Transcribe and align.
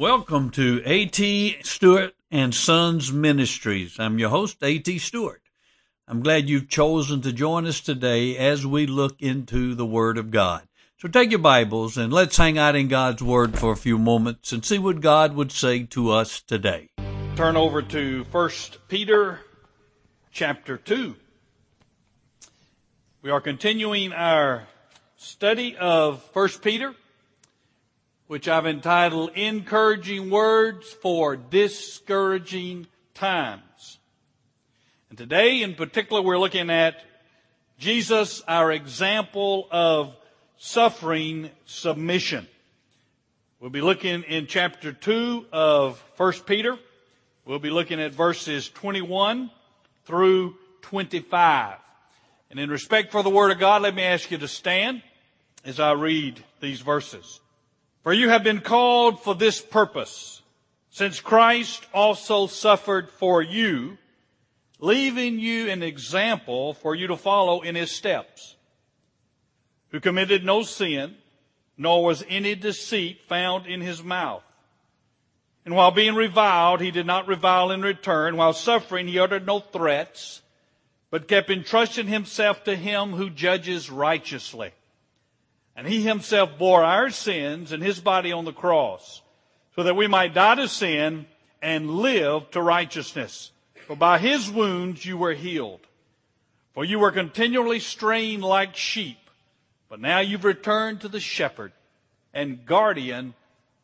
Welcome 0.00 0.48
to 0.52 0.80
A.T. 0.86 1.58
Stewart 1.62 2.14
and 2.30 2.54
Sons 2.54 3.12
Ministries. 3.12 4.00
I'm 4.00 4.18
your 4.18 4.30
host, 4.30 4.56
A.T. 4.62 4.98
Stewart. 4.98 5.42
I'm 6.08 6.22
glad 6.22 6.48
you've 6.48 6.70
chosen 6.70 7.20
to 7.20 7.34
join 7.34 7.66
us 7.66 7.80
today 7.80 8.34
as 8.38 8.64
we 8.64 8.86
look 8.86 9.20
into 9.20 9.74
the 9.74 9.84
Word 9.84 10.16
of 10.16 10.30
God. 10.30 10.62
So 10.96 11.06
take 11.06 11.28
your 11.28 11.38
Bibles 11.38 11.98
and 11.98 12.10
let's 12.14 12.38
hang 12.38 12.56
out 12.56 12.76
in 12.76 12.88
God's 12.88 13.22
Word 13.22 13.58
for 13.58 13.72
a 13.72 13.76
few 13.76 13.98
moments 13.98 14.52
and 14.52 14.64
see 14.64 14.78
what 14.78 15.02
God 15.02 15.34
would 15.34 15.52
say 15.52 15.82
to 15.82 16.12
us 16.12 16.40
today. 16.40 16.88
Turn 17.36 17.58
over 17.58 17.82
to 17.82 18.24
1 18.32 18.50
Peter 18.88 19.40
chapter 20.32 20.78
2. 20.78 21.14
We 23.20 23.28
are 23.28 23.42
continuing 23.42 24.14
our 24.14 24.66
study 25.16 25.76
of 25.76 26.26
1 26.32 26.48
Peter 26.62 26.94
which 28.30 28.46
I've 28.46 28.64
entitled 28.64 29.32
Encouraging 29.34 30.30
Words 30.30 30.88
for 30.88 31.34
Discouraging 31.34 32.86
Times. 33.12 33.98
And 35.08 35.18
today 35.18 35.62
in 35.62 35.74
particular 35.74 36.22
we're 36.22 36.38
looking 36.38 36.70
at 36.70 37.02
Jesus, 37.76 38.40
our 38.46 38.70
example 38.70 39.66
of 39.72 40.14
suffering 40.58 41.50
submission. 41.64 42.46
We'll 43.58 43.70
be 43.70 43.80
looking 43.80 44.22
in 44.22 44.46
chapter 44.46 44.92
2 44.92 45.46
of 45.50 46.00
1 46.16 46.32
Peter. 46.46 46.78
We'll 47.44 47.58
be 47.58 47.70
looking 47.70 48.00
at 48.00 48.14
verses 48.14 48.68
21 48.68 49.50
through 50.04 50.54
25. 50.82 51.78
And 52.48 52.60
in 52.60 52.70
respect 52.70 53.10
for 53.10 53.24
the 53.24 53.30
Word 53.30 53.50
of 53.50 53.58
God, 53.58 53.82
let 53.82 53.96
me 53.96 54.04
ask 54.04 54.30
you 54.30 54.38
to 54.38 54.46
stand 54.46 55.02
as 55.64 55.80
I 55.80 55.94
read 55.94 56.44
these 56.60 56.80
verses. 56.80 57.40
For 58.02 58.12
you 58.12 58.30
have 58.30 58.42
been 58.42 58.60
called 58.60 59.22
for 59.22 59.34
this 59.34 59.60
purpose, 59.60 60.42
since 60.90 61.20
Christ 61.20 61.86
also 61.92 62.46
suffered 62.46 63.10
for 63.10 63.42
you, 63.42 63.98
leaving 64.78 65.38
you 65.38 65.68
an 65.68 65.82
example 65.82 66.74
for 66.74 66.94
you 66.94 67.08
to 67.08 67.16
follow 67.16 67.60
in 67.60 67.74
his 67.74 67.90
steps, 67.90 68.56
who 69.90 70.00
committed 70.00 70.44
no 70.44 70.62
sin, 70.62 71.16
nor 71.76 72.02
was 72.02 72.24
any 72.28 72.54
deceit 72.54 73.20
found 73.28 73.66
in 73.66 73.82
his 73.82 74.02
mouth. 74.02 74.44
And 75.66 75.74
while 75.74 75.90
being 75.90 76.14
reviled, 76.14 76.80
he 76.80 76.90
did 76.90 77.06
not 77.06 77.28
revile 77.28 77.70
in 77.70 77.82
return. 77.82 78.36
While 78.36 78.54
suffering, 78.54 79.08
he 79.08 79.18
uttered 79.18 79.46
no 79.46 79.60
threats, 79.60 80.40
but 81.10 81.28
kept 81.28 81.50
entrusting 81.50 82.06
himself 82.06 82.64
to 82.64 82.74
him 82.74 83.12
who 83.12 83.28
judges 83.28 83.90
righteously. 83.90 84.72
And 85.80 85.88
he 85.88 86.02
himself 86.02 86.58
bore 86.58 86.84
our 86.84 87.08
sins 87.08 87.72
in 87.72 87.80
his 87.80 88.00
body 88.00 88.32
on 88.32 88.44
the 88.44 88.52
cross 88.52 89.22
so 89.74 89.82
that 89.84 89.96
we 89.96 90.08
might 90.08 90.34
die 90.34 90.56
to 90.56 90.68
sin 90.68 91.24
and 91.62 91.88
live 91.90 92.50
to 92.50 92.60
righteousness. 92.60 93.50
For 93.86 93.96
by 93.96 94.18
his 94.18 94.50
wounds 94.50 95.06
you 95.06 95.16
were 95.16 95.32
healed. 95.32 95.80
For 96.74 96.84
you 96.84 96.98
were 96.98 97.12
continually 97.12 97.80
straying 97.80 98.42
like 98.42 98.76
sheep, 98.76 99.16
but 99.88 100.00
now 100.00 100.18
you've 100.18 100.44
returned 100.44 101.00
to 101.00 101.08
the 101.08 101.18
shepherd 101.18 101.72
and 102.34 102.66
guardian 102.66 103.32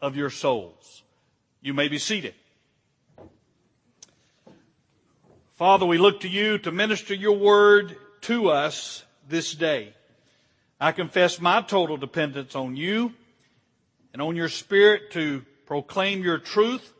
of 0.03 0.17
your 0.17 0.29
souls. 0.29 1.03
You 1.63 1.73
may 1.73 1.89
be 1.89 1.99
seated. 1.99 2.35
Father, 5.55 5.87
we 5.87 5.97
look 5.97 6.21
to 6.21 6.29
you 6.29 6.59
to 6.59 6.71
minister 6.71 7.15
your 7.15 7.39
word 7.39 7.97
to 8.21 8.51
us 8.51 9.03
this 9.31 9.55
day. 9.55 9.95
I 10.81 10.93
confess 10.93 11.41
my 11.41 11.63
total 11.63 11.97
dependence 11.97 12.55
on 12.55 12.77
you 12.77 13.15
and 14.13 14.21
on 14.21 14.37
your 14.37 14.49
spirit 14.49 15.11
to 15.13 15.45
proclaim 15.65 16.23
your 16.23 16.39
truth, 16.39 16.93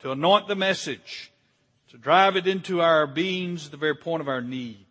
to 0.00 0.12
anoint 0.12 0.46
the 0.46 0.56
message, 0.56 1.32
to 1.88 1.96
drive 1.96 2.36
it 2.36 2.46
into 2.46 2.80
our 2.80 3.06
beings, 3.06 3.70
the 3.70 3.76
very 3.76 3.96
point 3.96 4.20
of 4.20 4.28
our 4.28 4.42
need, 4.42 4.86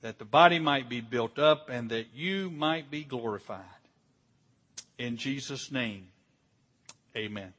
that 0.00 0.18
the 0.18 0.24
body 0.24 0.58
might 0.58 0.88
be 0.88 1.00
built 1.00 1.38
up 1.38 1.68
and 1.70 1.90
that 1.90 2.06
you 2.14 2.50
might 2.50 2.90
be 2.90 3.04
glorified. 3.04 3.62
In 4.98 5.16
Jesus' 5.16 5.70
name, 5.70 6.08
amen. 7.16 7.52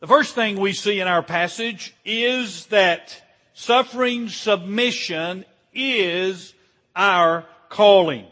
The 0.00 0.06
first 0.06 0.34
thing 0.34 0.58
we 0.58 0.72
see 0.72 1.00
in 1.00 1.06
our 1.06 1.22
passage 1.22 1.94
is 2.04 2.66
that 2.66 3.22
suffering 3.52 4.30
submission 4.30 5.44
is 5.74 6.54
our 6.94 7.46
calling. 7.68 8.26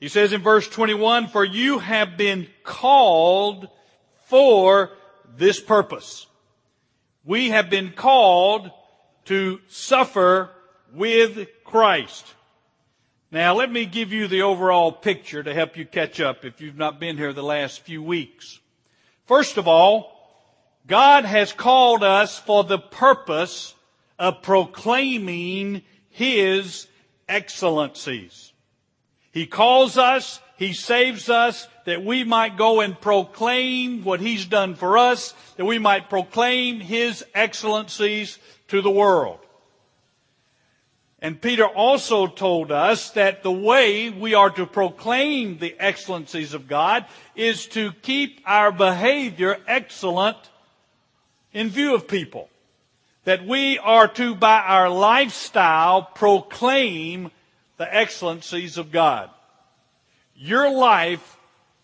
He 0.00 0.08
says 0.08 0.32
in 0.32 0.42
verse 0.42 0.68
21, 0.68 1.28
for 1.28 1.44
you 1.44 1.78
have 1.78 2.16
been 2.16 2.48
called 2.62 3.68
for 4.26 4.90
this 5.36 5.60
purpose. 5.60 6.26
We 7.24 7.50
have 7.50 7.70
been 7.70 7.92
called 7.92 8.70
to 9.26 9.60
suffer 9.68 10.50
with 10.92 11.48
Christ. 11.64 12.26
Now 13.30 13.54
let 13.54 13.72
me 13.72 13.86
give 13.86 14.12
you 14.12 14.28
the 14.28 14.42
overall 14.42 14.92
picture 14.92 15.42
to 15.42 15.54
help 15.54 15.76
you 15.76 15.86
catch 15.86 16.20
up 16.20 16.44
if 16.44 16.60
you've 16.60 16.76
not 16.76 17.00
been 17.00 17.16
here 17.16 17.32
the 17.32 17.42
last 17.42 17.80
few 17.80 18.02
weeks. 18.02 18.60
First 19.26 19.56
of 19.56 19.66
all, 19.66 20.12
God 20.86 21.24
has 21.24 21.52
called 21.52 22.04
us 22.04 22.38
for 22.38 22.62
the 22.62 22.78
purpose 22.78 23.74
of 24.18 24.42
proclaiming 24.42 25.82
His 26.10 26.86
excellencies. 27.28 28.52
He 29.32 29.46
calls 29.46 29.98
us, 29.98 30.40
He 30.56 30.72
saves 30.72 31.28
us 31.28 31.66
that 31.86 32.04
we 32.04 32.24
might 32.24 32.56
go 32.56 32.80
and 32.80 33.00
proclaim 33.00 34.04
what 34.04 34.20
He's 34.20 34.46
done 34.46 34.74
for 34.74 34.96
us, 34.96 35.34
that 35.56 35.64
we 35.64 35.78
might 35.78 36.08
proclaim 36.08 36.80
His 36.80 37.24
excellencies 37.34 38.38
to 38.68 38.80
the 38.80 38.90
world. 38.90 39.40
And 41.20 41.40
Peter 41.40 41.66
also 41.66 42.26
told 42.26 42.70
us 42.70 43.10
that 43.12 43.42
the 43.42 43.50
way 43.50 44.10
we 44.10 44.34
are 44.34 44.50
to 44.50 44.66
proclaim 44.66 45.58
the 45.58 45.74
excellencies 45.78 46.52
of 46.52 46.68
God 46.68 47.06
is 47.34 47.66
to 47.68 47.92
keep 48.02 48.42
our 48.44 48.70
behavior 48.70 49.58
excellent 49.66 50.36
in 51.54 51.70
view 51.70 51.94
of 51.94 52.06
people 52.06 52.50
that 53.24 53.46
we 53.46 53.78
are 53.78 54.08
to, 54.08 54.34
by 54.34 54.60
our 54.60 54.88
lifestyle, 54.88 56.02
proclaim 56.02 57.30
the 57.76 57.94
excellencies 57.94 58.78
of 58.78 58.92
God. 58.92 59.30
Your 60.36 60.70
life 60.70 61.38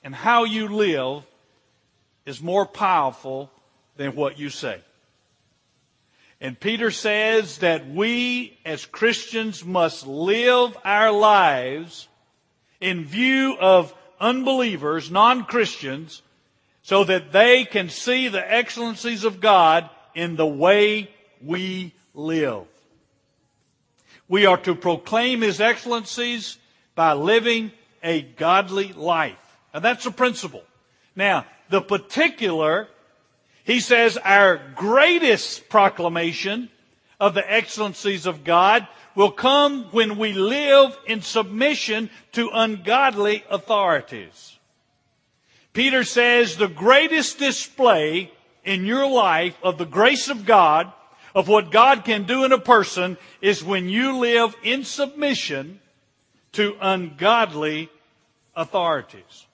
and 0.05 0.15
how 0.15 0.45
you 0.45 0.69
live 0.69 1.25
is 2.27 2.43
more 2.43 2.67
powerful 2.67 3.51
than 3.97 4.15
what 4.15 4.39
you 4.39 4.51
say. 4.51 4.81
And 6.41 6.59
Peter 6.59 6.91
says 6.91 7.59
that 7.59 7.89
we 7.89 8.59
as 8.65 8.87
Christians 8.87 9.65
must 9.65 10.07
live 10.07 10.77
our 10.85 11.11
lives 11.11 12.09
in 12.81 13.05
view 13.05 13.57
of 13.61 13.95
unbelievers, 14.19 15.11
non-Christians, 15.11 16.23
so 16.83 17.05
that 17.05 17.33
they 17.33 17.65
can 17.65 17.91
see 17.91 18.29
the 18.29 18.53
excellencies 18.53 19.25
of 19.25 19.41
God 19.41 19.91
in 20.15 20.37
the 20.37 20.47
way 20.47 21.11
we 21.45 21.93
live. 22.15 22.65
We 24.29 24.47
are 24.47 24.59
to 24.59 24.75
proclaim 24.75 25.43
His 25.43 25.61
excellencies 25.61 26.59
by 26.95 27.15
living 27.15 27.73
a 28.03 28.23
godly 28.23 28.93
life. 28.93 29.39
And 29.73 29.85
that's 29.85 30.07
a 30.07 30.11
principle. 30.11 30.63
Now, 31.15 31.47
the 31.69 31.81
particular, 31.81 32.89
he 33.65 33.81
says 33.81 34.17
our 34.17 34.61
greatest 34.75 35.69
proclamation 35.69 36.69
of 37.19 37.35
the 37.35 37.53
excellencies 37.53 38.27
of 38.27 38.45
God 38.45 38.87
will 39.15 39.31
come 39.31 39.85
when 39.91 40.19
we 40.19 40.33
live 40.33 40.97
in 41.07 41.21
submission 41.23 42.11
to 42.33 42.51
ungodly 42.53 43.45
authorities. 43.51 44.59
Peter 45.73 46.05
says 46.05 46.57
the 46.57 46.69
greatest 46.69 47.39
display 47.39 48.33
in 48.65 48.87
your 48.87 49.07
life 49.07 49.57
of 49.63 49.79
the 49.79 49.87
grace 49.87 50.29
of 50.29 50.47
God 50.47 50.93
of 51.35 51.49
what 51.49 51.71
God 51.71 52.05
can 52.05 52.25
do 52.25 52.45
in 52.45 52.53
a 52.53 52.59
person 52.59 53.17
is 53.41 53.65
when 53.65 53.89
you 53.89 54.19
live 54.19 54.55
in 54.63 54.85
submission 54.85 55.81
to 56.53 56.77
ungodly 56.81 57.89
authorities. 58.57 59.47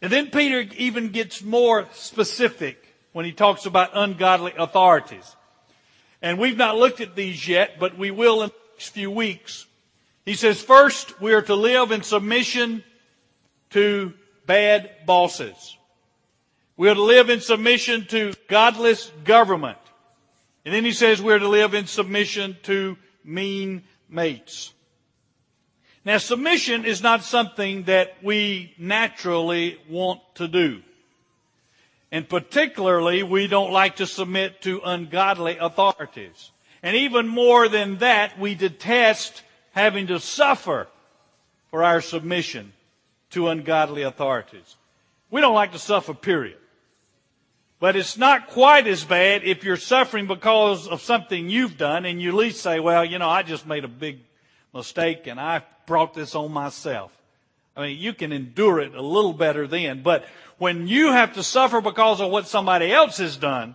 And 0.00 0.12
then 0.12 0.30
Peter 0.30 0.64
even 0.76 1.08
gets 1.08 1.42
more 1.42 1.88
specific 1.92 2.82
when 3.12 3.24
he 3.24 3.32
talks 3.32 3.66
about 3.66 3.90
ungodly 3.94 4.52
authorities. 4.56 5.34
And 6.22 6.38
we've 6.38 6.56
not 6.56 6.76
looked 6.76 7.00
at 7.00 7.16
these 7.16 7.46
yet, 7.48 7.78
but 7.78 7.96
we 7.96 8.10
will 8.10 8.42
in 8.42 8.48
the 8.48 8.54
next 8.74 8.88
few 8.90 9.10
weeks. 9.10 9.66
He 10.24 10.34
says, 10.34 10.60
first, 10.60 11.20
we 11.20 11.32
are 11.34 11.42
to 11.42 11.54
live 11.54 11.92
in 11.92 12.02
submission 12.02 12.84
to 13.70 14.12
bad 14.44 14.90
bosses. 15.06 15.76
We 16.76 16.88
are 16.90 16.94
to 16.94 17.02
live 17.02 17.30
in 17.30 17.40
submission 17.40 18.06
to 18.06 18.34
godless 18.48 19.10
government. 19.24 19.78
And 20.66 20.74
then 20.74 20.84
he 20.84 20.90
says 20.90 21.22
we're 21.22 21.38
to 21.38 21.48
live 21.48 21.74
in 21.74 21.86
submission 21.86 22.56
to 22.64 22.98
mean 23.24 23.84
mates. 24.08 24.72
Now 26.04 26.18
submission 26.18 26.84
is 26.84 27.00
not 27.00 27.22
something 27.22 27.84
that 27.84 28.16
we 28.20 28.74
naturally 28.76 29.78
want 29.88 30.20
to 30.34 30.48
do. 30.48 30.82
And 32.10 32.28
particularly, 32.28 33.22
we 33.22 33.46
don't 33.46 33.72
like 33.72 33.96
to 33.96 34.06
submit 34.06 34.62
to 34.62 34.80
ungodly 34.84 35.56
authorities. 35.58 36.50
And 36.82 36.96
even 36.96 37.28
more 37.28 37.68
than 37.68 37.98
that, 37.98 38.38
we 38.38 38.56
detest 38.56 39.42
having 39.72 40.08
to 40.08 40.18
suffer 40.18 40.88
for 41.70 41.84
our 41.84 42.00
submission 42.00 42.72
to 43.30 43.48
ungodly 43.48 44.02
authorities. 44.02 44.76
We 45.30 45.40
don't 45.40 45.54
like 45.54 45.72
to 45.72 45.78
suffer, 45.78 46.14
period. 46.14 46.58
But 47.78 47.94
it's 47.94 48.16
not 48.16 48.48
quite 48.48 48.86
as 48.86 49.04
bad 49.04 49.44
if 49.44 49.62
you're 49.62 49.76
suffering 49.76 50.26
because 50.26 50.88
of 50.88 51.02
something 51.02 51.50
you've 51.50 51.76
done 51.76 52.06
and 52.06 52.20
you 52.20 52.30
at 52.30 52.34
least 52.34 52.62
say, 52.62 52.80
well, 52.80 53.04
you 53.04 53.18
know, 53.18 53.28
I 53.28 53.42
just 53.42 53.66
made 53.66 53.84
a 53.84 53.88
big 53.88 54.20
mistake 54.72 55.26
and 55.26 55.38
I 55.38 55.62
brought 55.86 56.14
this 56.14 56.34
on 56.34 56.52
myself. 56.52 57.12
I 57.76 57.82
mean, 57.82 57.98
you 57.98 58.14
can 58.14 58.32
endure 58.32 58.80
it 58.80 58.94
a 58.94 59.02
little 59.02 59.34
better 59.34 59.66
then. 59.66 60.02
But 60.02 60.24
when 60.56 60.86
you 60.88 61.12
have 61.12 61.34
to 61.34 61.42
suffer 61.42 61.82
because 61.82 62.22
of 62.22 62.30
what 62.30 62.48
somebody 62.48 62.90
else 62.90 63.18
has 63.18 63.36
done, 63.36 63.74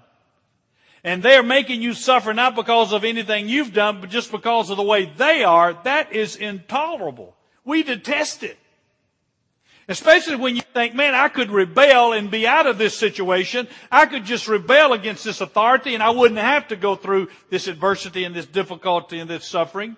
and 1.04 1.22
they're 1.22 1.44
making 1.44 1.82
you 1.82 1.94
suffer 1.94 2.34
not 2.34 2.56
because 2.56 2.94
of 2.94 3.04
anything 3.04 3.48
you've 3.48 3.74
done, 3.74 4.02
but 4.02 4.10
just 4.10 4.32
because 4.32 4.70
of 4.70 4.78
the 4.78 4.84
way 4.84 5.06
they 5.06 5.44
are, 5.44 5.74
that 5.84 6.14
is 6.14 6.36
intolerable. 6.36 7.36
We 7.64 7.84
detest 7.84 8.44
it. 8.44 8.58
Especially 9.88 10.36
when 10.36 10.56
you 10.56 10.62
think, 10.74 10.94
man, 10.94 11.16
I 11.16 11.28
could 11.28 11.52
rebel 11.52 12.14
and 12.14 12.30
be 12.30 12.48
out 12.48 12.68
of 12.68 12.78
this 12.78 12.98
situation. 12.98 13.68
I 13.92 14.06
could 14.06 14.26
just 14.26 14.48
rebel 14.48 14.94
against 14.94 15.24
this 15.24 15.42
authority 15.42 15.94
and 15.96 16.04
I 16.04 16.12
wouldn't 16.12 16.40
have 16.40 16.68
to 16.70 16.76
go 16.76 16.96
through 16.96 17.30
this 17.50 17.68
adversity 17.68 18.24
and 18.24 18.36
this 18.36 18.46
difficulty 18.46 19.20
and 19.20 19.30
this 19.30 19.46
suffering. 19.46 19.98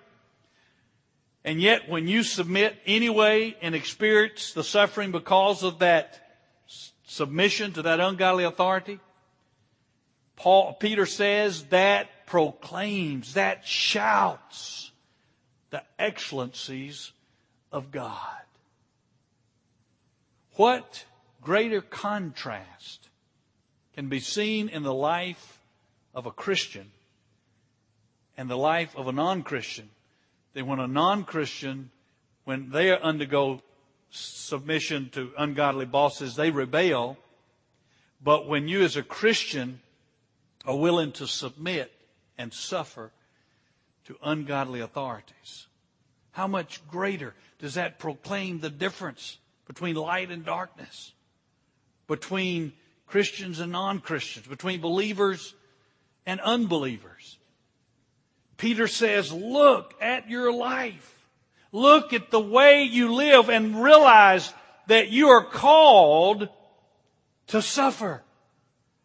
And 1.44 1.60
yet 1.60 1.88
when 1.88 2.08
you 2.08 2.22
submit 2.22 2.76
anyway 2.86 3.56
and 3.60 3.74
experience 3.74 4.52
the 4.54 4.64
suffering 4.64 5.12
because 5.12 5.62
of 5.62 5.80
that 5.80 6.20
submission 7.06 7.72
to 7.74 7.82
that 7.82 8.00
ungodly 8.00 8.44
authority, 8.44 8.98
Paul, 10.36 10.72
Peter 10.74 11.06
says 11.06 11.64
that 11.64 12.26
proclaims, 12.26 13.34
that 13.34 13.66
shouts 13.66 14.90
the 15.70 15.82
excellencies 15.98 17.12
of 17.70 17.90
God. 17.90 18.40
What 20.56 21.04
greater 21.40 21.80
contrast 21.80 23.08
can 23.94 24.08
be 24.08 24.20
seen 24.20 24.68
in 24.68 24.82
the 24.82 24.94
life 24.94 25.60
of 26.14 26.26
a 26.26 26.30
Christian 26.30 26.90
and 28.36 28.48
the 28.48 28.56
life 28.56 28.96
of 28.96 29.08
a 29.08 29.12
non-Christian 29.12 29.90
than 30.52 30.66
when 30.66 30.78
a 30.78 30.86
non-Christian, 30.86 31.90
when 32.44 32.70
they 32.70 32.96
undergo 32.96 33.62
submission 34.10 35.10
to 35.10 35.32
ungodly 35.36 35.86
bosses, 35.86 36.36
they 36.36 36.50
rebel. 36.50 37.16
But 38.22 38.46
when 38.48 38.68
you 38.68 38.82
as 38.82 38.96
a 38.96 39.02
Christian 39.02 39.80
are 40.64 40.76
willing 40.76 41.12
to 41.12 41.26
submit 41.26 41.92
and 42.38 42.52
suffer 42.52 43.10
to 44.06 44.16
ungodly 44.22 44.80
authorities, 44.80 45.66
how 46.30 46.46
much 46.46 46.86
greater 46.88 47.34
does 47.58 47.74
that 47.74 47.98
proclaim 47.98 48.60
the 48.60 48.70
difference 48.70 49.38
between 49.66 49.96
light 49.96 50.30
and 50.30 50.44
darkness, 50.44 51.12
between 52.06 52.72
Christians 53.06 53.60
and 53.60 53.72
non-Christians, 53.72 54.46
between 54.46 54.80
believers 54.80 55.54
and 56.26 56.40
unbelievers? 56.40 57.38
Peter 58.56 58.86
says, 58.86 59.32
look 59.32 59.94
at 60.00 60.30
your 60.30 60.52
life. 60.52 61.10
Look 61.72 62.12
at 62.12 62.30
the 62.30 62.40
way 62.40 62.84
you 62.84 63.14
live 63.14 63.48
and 63.48 63.82
realize 63.82 64.52
that 64.86 65.08
you 65.08 65.28
are 65.28 65.44
called 65.44 66.48
to 67.48 67.60
suffer. 67.60 68.22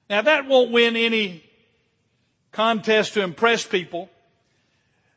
Now 0.09 0.21
that 0.21 0.47
won't 0.47 0.71
win 0.71 0.95
any 0.95 1.43
contest 2.51 3.13
to 3.13 3.23
impress 3.23 3.65
people. 3.65 4.09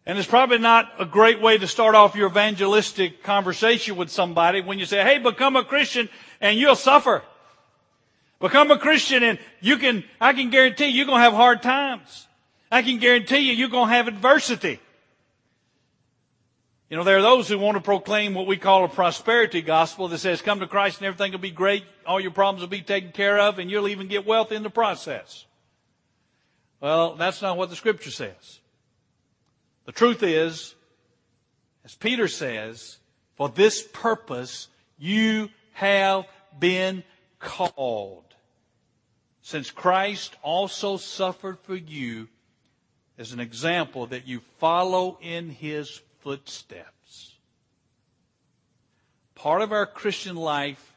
And 0.05 0.19
it's 0.19 0.27
probably 0.27 0.59
not 0.59 0.93
a 0.99 1.05
great 1.05 1.41
way 1.41 1.59
to 1.59 1.67
start 1.69 1.95
off 1.95 2.17
your 2.17 2.29
evangelistic 2.29 3.23
conversation 3.23 3.97
with 3.97 4.11
somebody 4.11 4.61
when 4.61 4.79
you 4.79 4.85
say, 4.85 5.03
hey, 5.03 5.19
become 5.19 5.55
a 5.55 5.65
Christian 5.65 6.09
and 6.41 6.59
you'll 6.59 6.75
suffer. 6.75 7.23
Become 8.41 8.73
a 8.73 8.79
Christian 8.79 9.23
and 9.23 9.39
you 9.61 9.77
can, 9.77 10.03
I 10.21 10.33
can 10.33 10.51
guarantee 10.51 10.89
you're 10.89 11.07
going 11.07 11.19
to 11.19 11.23
have 11.23 11.35
hard 11.35 11.63
times. 11.63 12.27
I 12.71 12.83
can 12.83 12.99
guarantee 12.99 13.39
you, 13.39 13.53
you're 13.53 13.69
going 13.69 13.91
to 13.91 13.95
have 13.95 14.09
adversity. 14.09 14.81
You 16.91 16.97
know, 16.97 17.05
there 17.05 17.19
are 17.19 17.23
those 17.23 17.49
who 17.49 17.59
want 17.59 17.77
to 17.77 17.81
proclaim 17.81 18.35
what 18.35 18.47
we 18.47 18.57
call 18.57 18.85
a 18.85 18.89
prosperity 18.89 19.63
gospel 19.63 20.09
that 20.09 20.19
says, 20.19 20.43
come 20.43 20.61
to 20.61 20.67
Christ 20.67 20.99
and 20.99 21.07
everything 21.07 21.33
will 21.33 21.39
be 21.39 21.51
great, 21.51 21.85
all 22.05 22.21
your 22.21 22.33
problems 22.33 22.61
will 22.61 22.69
be 22.69 22.83
taken 22.83 23.13
care 23.13 23.39
of, 23.39 23.59
and 23.59 23.71
you'll 23.71 23.89
even 23.89 24.09
get 24.09 24.27
wealth 24.27 24.53
in 24.53 24.63
the 24.63 24.71
process. 24.71 25.47
Well, 26.81 27.15
that's 27.15 27.41
not 27.41 27.57
what 27.57 27.71
the 27.71 27.77
scripture 27.77 28.11
says. 28.11 28.61
The 29.85 29.93
truth 29.93 30.23
is, 30.23 30.75
as 31.85 31.95
Peter 31.95 32.29
says, 32.29 32.99
for 33.37 33.49
this 33.49 33.83
purpose 33.83 34.69
you 34.99 35.49
have 35.73 36.27
been 36.59 37.03
called. 37.39 38.25
Since 39.43 39.71
Christ 39.71 40.37
also 40.43 40.97
suffered 40.97 41.59
for 41.61 41.75
you 41.75 42.29
as 43.19 43.33
an 43.33 43.41
example 43.41 44.07
that 44.07 44.27
you 44.27 44.41
follow 44.59 45.19
in 45.21 45.51
his 45.51 46.01
footsteps. 46.21 47.35
Part 49.35 49.63
of 49.63 49.73
our 49.73 49.87
Christian 49.87 50.37
life, 50.37 50.95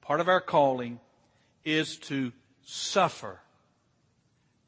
part 0.00 0.20
of 0.20 0.28
our 0.28 0.40
calling 0.40 1.00
is 1.64 1.96
to 1.96 2.32
suffer. 2.64 3.40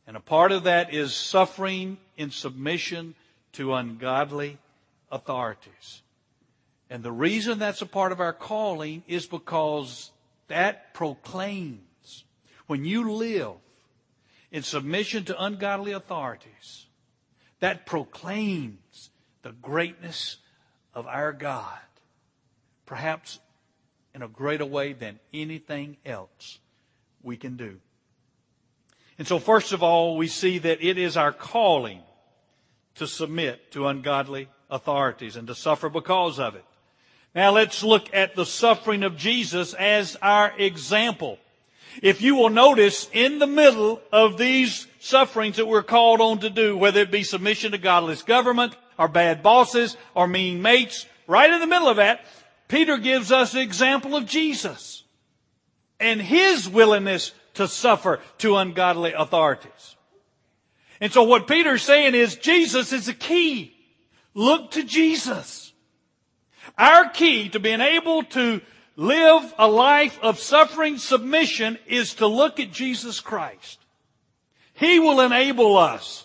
And 0.07 0.17
a 0.17 0.21
part 0.21 0.51
of 0.51 0.65
that 0.65 0.93
is 0.93 1.15
suffering 1.15 1.99
in 2.17 2.33
submission 2.33 3.15
to 3.53 3.75
ungodly 3.75 4.59
authorities. 5.11 6.03
And 6.91 7.03
the 7.03 7.13
reason 7.13 7.59
that's 7.59 7.83
a 7.83 7.87
part 7.87 8.13
of 8.13 8.21
our 8.21 8.33
calling 8.33 9.03
is 9.07 9.27
because 9.27 10.11
that 10.49 10.93
proclaims 10.95 12.25
when 12.67 12.85
you 12.85 13.13
live 13.13 13.55
in 14.51 14.63
submission 14.63 15.25
to 15.25 15.43
ungodly 15.43 15.93
authorities, 15.93 16.87
that 17.61 17.87
proclaims 17.87 19.11
the 19.43 19.53
greatness 19.53 20.37
of 20.95 21.07
our 21.07 21.33
God, 21.33 21.79
perhaps 22.87 23.41
in 24.15 24.23
a 24.23 24.29
greater 24.29 24.67
way 24.67 24.93
than 24.93 25.19
anything 25.33 25.97
else 26.05 26.59
we 27.23 27.37
can 27.37 27.57
do. 27.57 27.79
And 29.19 29.27
so 29.27 29.39
first 29.39 29.73
of 29.73 29.83
all, 29.83 30.17
we 30.17 30.29
see 30.29 30.59
that 30.59 30.83
it 30.83 30.99
is 30.99 31.17
our 31.17 31.33
calling 31.33 32.03
to 32.97 33.07
submit 33.07 33.73
to 33.73 33.87
ungodly 33.87 34.49
authorities 34.71 35.37
and 35.37 35.49
to 35.49 35.55
suffer 35.55 35.89
because 35.89 36.39
of 36.39 36.55
it. 36.55 36.65
Now 37.35 37.51
let's 37.53 37.83
look 37.83 38.15
at 38.15 38.35
the 38.35 38.45
suffering 38.45 39.03
of 39.03 39.17
Jesus 39.17 39.75
as 39.75 40.17
our 40.21 40.53
example. 40.59 41.39
If 42.03 42.23
you 42.23 42.37
will 42.37 42.51
notice, 42.51 43.09
in 43.13 43.39
the 43.39 43.47
middle 43.47 44.01
of 44.13 44.39
these 44.39 44.87
sufferings 44.99 45.57
that 45.57 45.67
we're 45.67 45.83
called 45.83 46.21
on 46.21 46.39
to 46.41 46.51
do, 46.51 46.77
whether 46.77 47.01
it 47.01 47.11
be 47.11 47.23
submission 47.23 47.73
to 47.73 47.79
godless 47.79 48.23
government, 48.23 48.77
or 48.99 49.09
bad 49.09 49.43
bosses, 49.43 49.97
or 50.15 50.27
mean 50.27 50.63
mates, 50.63 51.07
right 51.27 51.51
in 51.51 51.61
the 51.61 51.67
middle 51.67 51.89
of 51.89 51.97
that, 51.97 52.25
Peter 52.69 52.97
gives 52.97 53.33
us 53.33 53.53
the 53.53 53.61
example 53.61 54.17
of 54.17 54.27
Jesus 54.27 55.03
and 56.01 56.21
his 56.21 56.69
willingness 56.69 57.33
to 57.55 57.69
suffer 57.69 58.21
to 58.39 58.57
ungodly 58.57 59.13
authorities. 59.13 59.97
And 61.03 61.13
so 61.13 61.25
what 61.25 61.49
Peter's 61.49 61.83
saying 61.83 62.15
is 62.15 62.37
Jesus 62.37 62.93
is 62.93 63.07
the 63.07 63.13
key. 63.13 63.75
Look 64.35 64.71
to 64.71 64.85
Jesus. 64.85 65.73
Our 66.79 67.11
key 67.11 67.49
to 67.49 67.59
being 67.59 67.81
able 67.81 68.23
to 68.23 68.61
live 68.95 69.55
a 69.59 69.67
life 69.67 70.17
of 70.23 70.39
suffering 70.39 70.99
submission 70.99 71.77
is 71.89 72.15
to 72.15 72.29
look 72.29 72.61
at 72.61 72.71
Jesus 72.71 73.19
Christ. 73.19 73.81
He 74.75 75.01
will 75.01 75.21
enable 75.21 75.77
us 75.77 76.25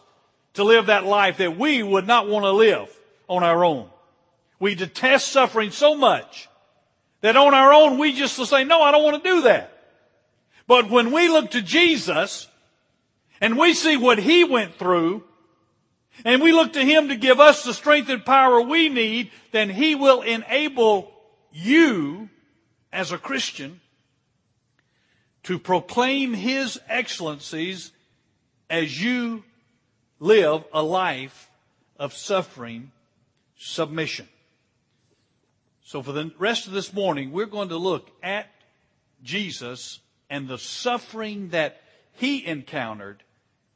to 0.53 0.63
live 0.63 0.85
that 0.85 1.05
life 1.05 1.37
that 1.37 1.57
we 1.57 1.81
would 1.81 2.05
not 2.05 2.27
want 2.27 2.43
to 2.43 2.51
live 2.51 2.87
on 3.27 3.43
our 3.43 3.65
own. 3.65 3.89
We 4.59 4.75
detest 4.75 5.29
suffering 5.29 5.71
so 5.71 5.95
much 5.95 6.47
that 7.21 7.35
on 7.35 7.55
our 7.55 7.73
own 7.73 7.97
we 7.97 8.13
just 8.13 8.37
will 8.37 8.45
say, 8.45 8.63
no, 8.63 8.83
I 8.83 8.91
don't 8.91 9.03
want 9.03 9.23
to 9.23 9.29
do 9.29 9.41
that. 9.41 9.73
But 10.67 10.91
when 10.91 11.11
we 11.11 11.29
look 11.29 11.49
to 11.51 11.63
Jesus, 11.63 12.47
and 13.41 13.57
we 13.57 13.73
see 13.73 13.97
what 13.97 14.19
he 14.19 14.43
went 14.43 14.75
through, 14.75 15.23
and 16.25 16.41
we 16.41 16.51
look 16.51 16.73
to 16.73 16.83
him 16.83 17.09
to 17.09 17.15
give 17.15 17.39
us 17.39 17.63
the 17.63 17.73
strength 17.73 18.09
and 18.09 18.25
power 18.25 18.61
we 18.61 18.89
need, 18.89 19.31
then 19.51 19.69
he 19.69 19.95
will 19.95 20.21
enable 20.21 21.11
you 21.51 22.29
as 22.91 23.11
a 23.11 23.17
Christian 23.17 23.79
to 25.43 25.59
proclaim 25.59 26.33
his 26.33 26.79
excellencies 26.87 27.91
as 28.69 29.01
you 29.01 29.43
live 30.19 30.63
a 30.73 30.81
life 30.81 31.49
of 31.97 32.13
suffering 32.13 32.91
submission. 33.57 34.27
So 35.83 36.01
for 36.01 36.11
the 36.11 36.31
rest 36.37 36.67
of 36.67 36.73
this 36.73 36.91
morning, 36.91 37.31
we're 37.31 37.45
going 37.45 37.69
to 37.69 37.77
look 37.77 38.09
at 38.21 38.47
Jesus 39.23 39.99
and 40.29 40.47
the 40.47 40.57
suffering 40.57 41.49
that 41.49 41.81
he 42.13 42.45
encountered 42.45 43.23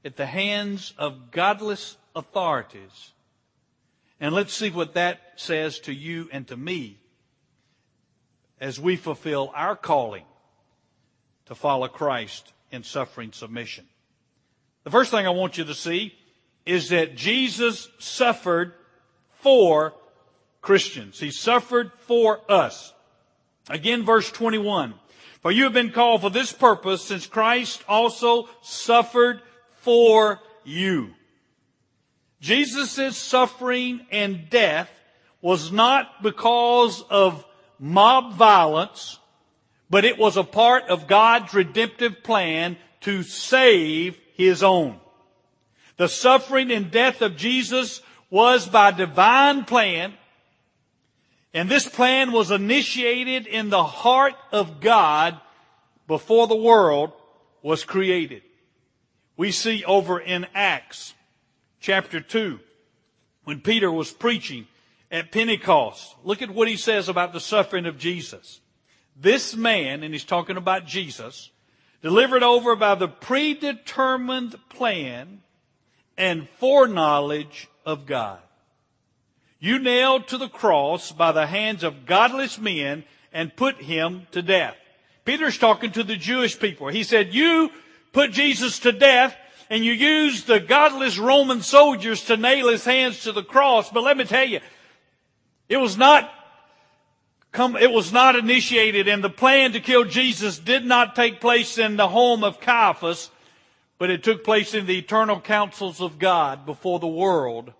at 0.04 0.18
the 0.18 0.26
hands 0.26 0.94
of 0.98 1.32
godless 1.32 1.98
authorities. 2.16 3.12
And 4.20 4.36
let's 4.36 4.54
see 4.54 4.70
what 4.70 4.94
that 4.94 5.20
says 5.36 5.80
to 5.82 5.94
you 5.94 6.30
and 6.32 6.48
to 6.48 6.58
me 6.58 6.98
as 8.60 8.80
we 8.80 8.96
fulfill 8.96 9.52
our 9.56 9.76
calling 9.76 10.26
to 11.48 11.56
follow 11.56 11.88
Christ 11.88 12.54
in 12.72 12.84
suffering 12.84 13.32
submission. 13.32 13.86
The 14.84 14.92
first 14.92 15.12
thing 15.12 15.26
I 15.26 15.32
want 15.32 15.58
you 15.58 15.66
to 15.66 15.74
see 15.74 16.14
is 16.66 16.90
that 16.90 17.16
Jesus 17.16 17.90
suffered 17.98 18.74
for 19.40 19.94
Christians. 20.62 21.20
He 21.20 21.32
suffered 21.32 21.92
for 21.98 22.40
us. 22.50 22.94
Again, 23.70 24.04
verse 24.04 24.32
21. 24.32 24.94
For 25.42 25.52
you 25.52 25.64
have 25.64 25.74
been 25.74 25.92
called 25.92 26.22
for 26.22 26.30
this 26.30 26.54
purpose 26.54 27.04
since 27.04 27.26
Christ 27.26 27.84
also 27.88 28.48
suffered 28.62 29.42
for 29.82 30.40
you. 30.64 31.14
Jesus' 32.40 33.18
suffering 33.18 34.06
and 34.12 34.50
death 34.50 34.90
was 35.42 35.72
not 35.72 36.24
because 36.24 37.04
of 37.10 37.46
mob 37.80 38.34
violence, 38.34 39.20
but 39.90 40.06
it 40.06 40.18
was 40.18 40.38
a 40.38 40.44
part 40.44 40.86
of 40.86 41.08
God's 41.08 41.54
redemptive 41.54 42.24
plan 42.24 42.78
to 43.02 43.24
save 43.24 44.18
His 44.36 44.64
own. 44.64 45.00
The 45.98 46.08
suffering 46.08 46.72
and 46.72 46.90
death 46.90 47.22
of 47.22 47.38
Jesus 47.38 48.02
was 48.30 48.68
by 48.68 48.92
divine 48.92 49.66
plan, 49.66 50.14
and 51.54 51.70
this 51.70 51.88
plan 51.88 52.32
was 52.32 52.50
initiated 52.50 53.46
in 53.46 53.70
the 53.70 53.84
heart 53.84 54.36
of 54.52 54.80
God 54.80 55.40
before 56.08 56.48
the 56.48 56.56
world 56.56 57.12
was 57.62 57.84
created. 57.84 58.42
We 59.42 59.50
see 59.50 59.84
over 59.86 60.20
in 60.20 60.46
Acts 60.54 61.16
chapter 61.80 62.20
2, 62.20 62.60
when 63.44 63.62
Peter 63.62 63.92
was 63.92 64.12
preaching 64.12 64.68
at 65.10 65.32
Pentecost, 65.32 66.16
look 66.24 66.44
at 66.44 66.52
what 66.52 66.68
he 66.68 66.78
says 66.78 67.10
about 67.10 67.34
the 67.34 67.40
suffering 67.40 67.88
of 67.88 67.98
Jesus. 67.98 68.62
This 69.20 69.56
man, 69.56 70.04
and 70.04 70.14
he's 70.14 70.26
talking 70.26 70.58
about 70.58 70.86
Jesus, 70.86 71.50
delivered 72.04 72.44
over 72.44 72.76
by 72.76 72.94
the 72.94 73.08
predetermined 73.08 74.58
plan 74.70 75.42
and 76.16 76.48
foreknowledge 76.60 77.68
of 77.84 78.06
God. 78.06 78.38
You 79.60 79.80
nailed 79.80 80.28
to 80.28 80.38
the 80.38 80.50
cross 80.50 81.12
by 81.12 81.32
the 81.32 81.48
hands 81.48 81.84
of 81.84 82.06
godless 82.06 82.60
men 82.60 83.06
and 83.34 83.56
put 83.56 83.82
him 83.82 84.28
to 84.34 84.44
death. 84.44 84.76
Peter's 85.26 85.58
talking 85.58 85.92
to 85.94 86.04
the 86.04 86.16
Jewish 86.16 86.60
people. 86.60 86.90
He 86.90 87.02
said, 87.02 87.34
you 87.34 87.72
put 88.12 88.32
Jesus 88.32 88.80
to 88.80 88.92
death 88.92 89.36
and 89.70 89.86
you 89.86 89.94
used 89.94 90.48
the 90.48 90.60
godless 90.60 91.18
Roman 91.18 91.62
soldiers 91.62 92.26
to 92.26 92.36
nail 92.36 92.68
his 92.68 92.84
hands 92.84 93.24
to 93.24 93.32
the 93.32 93.44
cross. 93.44 93.90
But 93.90 94.04
let 94.04 94.18
me 94.18 94.26
tell 94.26 94.46
you, 94.46 94.60
it 95.70 95.78
was 95.78 95.98
not 95.98 96.30
come, 97.54 97.78
it 97.78 97.92
was 97.92 98.12
not 98.12 98.36
initiated 98.36 99.08
and 99.08 99.24
the 99.24 99.30
plan 99.30 99.72
to 99.72 99.80
kill 99.80 100.04
Jesus 100.04 100.60
did 100.60 100.86
not 100.86 101.16
take 101.16 101.40
place 101.40 101.78
in 101.78 101.96
the 101.96 102.10
home 102.10 102.44
of 102.44 102.60
Caiaphas, 102.60 103.30
but 103.98 104.10
it 104.10 104.24
took 104.24 104.44
place 104.44 104.74
in 104.74 104.88
the 104.88 104.98
eternal 104.98 105.40
councils 105.40 106.02
of 106.02 106.20
God 106.20 106.66
before 106.66 107.00
the 107.00 107.08
world 107.08 107.72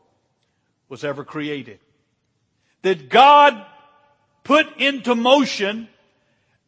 was 0.88 1.04
ever 1.04 1.26
created. 1.26 1.80
That 2.84 3.10
God 3.10 3.66
put 4.44 4.78
into 4.78 5.14
motion 5.14 5.90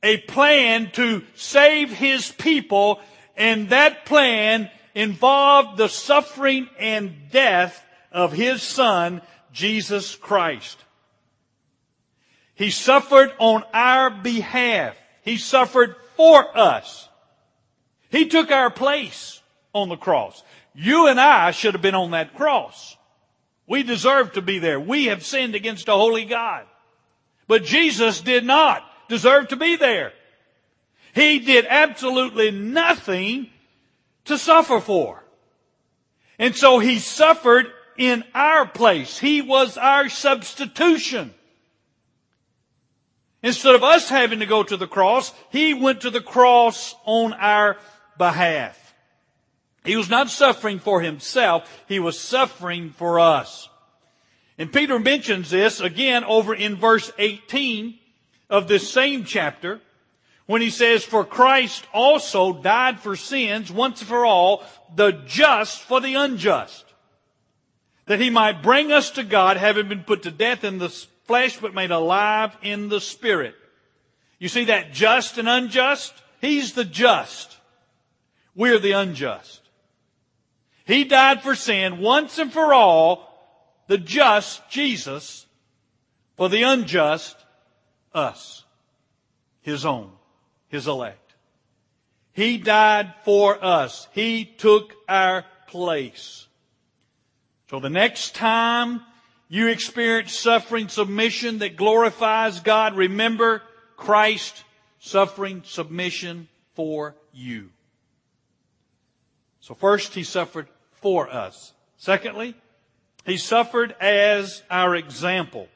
a 0.01 0.17
plan 0.17 0.91
to 0.91 1.23
save 1.33 1.91
His 1.91 2.29
people 2.31 2.99
and 3.35 3.69
that 3.69 4.05
plan 4.05 4.69
involved 4.95 5.77
the 5.77 5.89
suffering 5.89 6.69
and 6.79 7.29
death 7.31 7.83
of 8.11 8.31
His 8.31 8.61
Son, 8.61 9.21
Jesus 9.51 10.15
Christ. 10.15 10.77
He 12.55 12.69
suffered 12.69 13.33
on 13.39 13.63
our 13.73 14.09
behalf. 14.09 14.95
He 15.23 15.37
suffered 15.37 15.95
for 16.15 16.57
us. 16.57 17.09
He 18.09 18.27
took 18.27 18.51
our 18.51 18.69
place 18.69 19.41
on 19.73 19.89
the 19.89 19.97
cross. 19.97 20.43
You 20.75 21.07
and 21.07 21.19
I 21.19 21.51
should 21.51 21.73
have 21.73 21.81
been 21.81 21.95
on 21.95 22.11
that 22.11 22.35
cross. 22.35 22.95
We 23.65 23.83
deserve 23.83 24.33
to 24.33 24.41
be 24.41 24.59
there. 24.59 24.79
We 24.79 25.05
have 25.05 25.25
sinned 25.25 25.55
against 25.55 25.87
a 25.87 25.93
holy 25.93 26.25
God. 26.25 26.65
But 27.47 27.63
Jesus 27.63 28.21
did 28.21 28.45
not 28.45 28.83
deserve 29.09 29.49
to 29.49 29.55
be 29.55 29.75
there. 29.75 30.13
He 31.13 31.39
did 31.39 31.65
absolutely 31.67 32.51
nothing 32.51 33.49
to 34.25 34.37
suffer 34.37 34.79
for. 34.79 35.23
And 36.39 36.55
so 36.55 36.79
he 36.79 36.99
suffered 36.99 37.67
in 37.97 38.23
our 38.33 38.65
place. 38.65 39.19
He 39.19 39.41
was 39.41 39.77
our 39.77 40.09
substitution. 40.09 41.33
Instead 43.43 43.75
of 43.75 43.83
us 43.83 44.09
having 44.09 44.39
to 44.39 44.45
go 44.45 44.63
to 44.63 44.77
the 44.77 44.87
cross, 44.87 45.33
he 45.51 45.73
went 45.73 46.01
to 46.01 46.09
the 46.09 46.21
cross 46.21 46.95
on 47.05 47.33
our 47.33 47.77
behalf. 48.17 48.79
He 49.83 49.97
was 49.97 50.09
not 50.09 50.29
suffering 50.29 50.79
for 50.79 51.01
himself, 51.01 51.69
he 51.87 51.99
was 51.99 52.17
suffering 52.17 52.91
for 52.91 53.19
us. 53.19 53.69
And 54.57 54.71
Peter 54.71 54.97
mentions 54.97 55.49
this 55.49 55.81
again 55.81 56.23
over 56.23 56.55
in 56.55 56.77
verse 56.77 57.11
18 57.17 57.99
of 58.49 58.67
this 58.67 58.89
same 58.89 59.25
chapter 59.25 59.81
when 60.45 60.61
he 60.61 60.69
says, 60.69 61.03
For 61.03 61.23
Christ 61.23 61.87
also 61.93 62.53
died 62.53 62.99
for 62.99 63.15
sins 63.15 63.71
once 63.71 64.01
for 64.01 64.25
all, 64.25 64.63
the 64.95 65.11
just 65.25 65.81
for 65.81 66.01
the 66.01 66.15
unjust, 66.15 66.85
that 68.05 68.19
he 68.19 68.29
might 68.29 68.61
bring 68.63 68.91
us 68.91 69.11
to 69.11 69.23
God, 69.23 69.57
having 69.57 69.87
been 69.87 70.03
put 70.03 70.23
to 70.23 70.31
death 70.31 70.63
in 70.63 70.77
the 70.77 70.89
flesh, 71.25 71.57
but 71.57 71.73
made 71.73 71.91
alive 71.91 72.55
in 72.61 72.89
the 72.89 73.01
spirit. 73.01 73.55
You 74.39 74.49
see 74.49 74.65
that 74.65 74.91
just 74.91 75.37
and 75.37 75.47
unjust? 75.47 76.13
He's 76.41 76.73
the 76.73 76.85
just. 76.85 77.57
We're 78.55 78.79
the 78.79 78.91
unjust. 78.91 79.61
He 80.85 81.05
died 81.05 81.41
for 81.41 81.55
sin 81.55 81.99
once 81.99 82.37
and 82.37 82.51
for 82.51 82.73
all, 82.73 83.29
the 83.87 83.97
just, 83.97 84.69
Jesus, 84.69 85.45
for 86.35 86.49
the 86.49 86.63
unjust, 86.63 87.37
us, 88.13 88.65
His 89.61 89.85
own, 89.85 90.11
His 90.73 90.87
elect. 90.87 91.35
He 92.31 92.57
died 92.57 93.13
for 93.25 93.63
us. 93.63 94.07
He 94.11 94.43
took 94.43 94.95
our 95.07 95.45
place. 95.67 96.47
So 97.69 97.79
the 97.79 97.91
next 97.91 98.33
time 98.33 99.01
you 99.49 99.67
experience 99.67 100.35
suffering 100.35 100.87
submission 100.87 101.59
that 101.59 101.77
glorifies 101.77 102.59
God, 102.61 102.95
remember 102.95 103.61
Christ 103.97 104.63
suffering 104.97 105.61
submission 105.63 106.47
for 106.73 107.13
you. 107.31 107.69
So 109.59 109.75
first, 109.75 110.15
He 110.15 110.23
suffered 110.23 110.69
for 110.93 111.29
us. 111.29 111.71
Secondly, 111.97 112.55
He 113.27 113.37
suffered 113.37 113.95
as 114.01 114.63
our 114.71 114.95
example. 114.95 115.67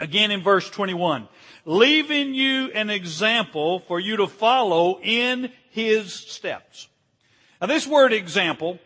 Again 0.00 0.30
in 0.30 0.42
verse 0.42 0.70
21, 0.70 1.28
leaving 1.64 2.32
you 2.32 2.70
an 2.72 2.88
example 2.88 3.80
for 3.80 3.98
you 3.98 4.18
to 4.18 4.28
follow 4.28 5.00
in 5.02 5.50
His 5.70 6.12
steps. 6.12 6.88
Now 7.60 7.66
this 7.66 7.86
word 7.86 8.12
example 8.12 8.78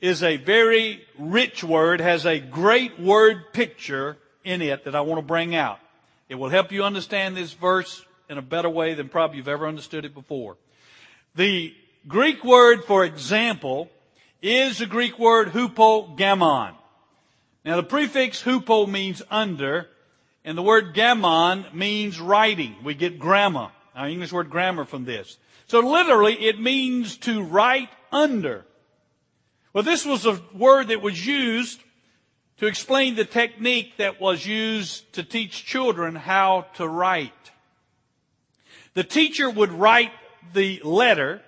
is 0.00 0.22
a 0.22 0.38
very 0.38 1.04
rich 1.18 1.62
word, 1.62 2.00
has 2.00 2.24
a 2.24 2.38
great 2.38 2.98
word 2.98 3.52
picture 3.52 4.16
in 4.42 4.62
it 4.62 4.84
that 4.84 4.94
I 4.94 5.02
want 5.02 5.18
to 5.18 5.26
bring 5.26 5.54
out. 5.54 5.80
It 6.28 6.36
will 6.36 6.48
help 6.48 6.72
you 6.72 6.84
understand 6.84 7.36
this 7.36 7.52
verse 7.52 8.04
in 8.30 8.38
a 8.38 8.42
better 8.42 8.70
way 8.70 8.94
than 8.94 9.08
probably 9.08 9.36
you've 9.36 9.48
ever 9.48 9.66
understood 9.66 10.04
it 10.04 10.14
before. 10.14 10.56
The 11.34 11.74
Greek 12.08 12.42
word 12.42 12.84
for 12.84 13.04
example 13.04 13.90
is 14.40 14.78
the 14.78 14.86
Greek 14.86 15.18
word 15.18 15.48
hupogrammon. 15.48 16.74
Now 17.64 17.76
the 17.76 17.82
prefix 17.82 18.42
hupo 18.42 18.88
means 18.88 19.22
under, 19.30 19.88
and 20.44 20.58
the 20.58 20.62
word 20.62 20.94
grammon 20.94 21.66
means 21.72 22.20
writing. 22.20 22.76
We 22.84 22.94
get 22.94 23.18
grammar, 23.18 23.70
our 23.94 24.08
English 24.08 24.32
word 24.32 24.50
grammar 24.50 24.84
from 24.84 25.04
this. 25.04 25.38
So 25.66 25.80
literally 25.80 26.34
it 26.34 26.60
means 26.60 27.16
to 27.18 27.42
write 27.42 27.88
under. 28.12 28.66
Well, 29.72 29.84
this 29.84 30.04
was 30.04 30.26
a 30.26 30.40
word 30.52 30.88
that 30.88 31.02
was 31.02 31.26
used 31.26 31.80
to 32.58 32.66
explain 32.66 33.14
the 33.14 33.24
technique 33.24 33.96
that 33.96 34.20
was 34.20 34.46
used 34.46 35.12
to 35.14 35.22
teach 35.22 35.64
children 35.64 36.14
how 36.14 36.66
to 36.74 36.86
write. 36.86 37.32
The 38.92 39.02
teacher 39.02 39.50
would 39.50 39.72
write 39.72 40.12
the 40.52 40.80
letter 40.84 41.42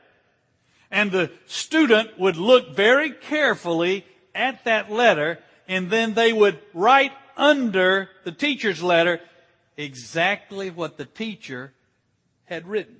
and 0.91 1.13
the 1.13 1.31
student 1.47 2.19
would 2.19 2.37
look 2.37 2.75
very 2.75 3.11
carefully 3.11 4.05
at 4.35 4.65
that 4.65 4.91
letter 4.91 5.39
and 5.69 5.91
then 5.91 6.15
they 6.15 6.33
would 6.33 6.59
write 6.75 7.13
under 7.37 8.09
the 8.25 8.33
teacher's 8.33 8.83
letter 8.83 9.21
exactly 9.77 10.71
what 10.71 10.97
the 10.97 11.05
teacher 11.05 11.73
had 12.47 12.67
written. 12.67 12.97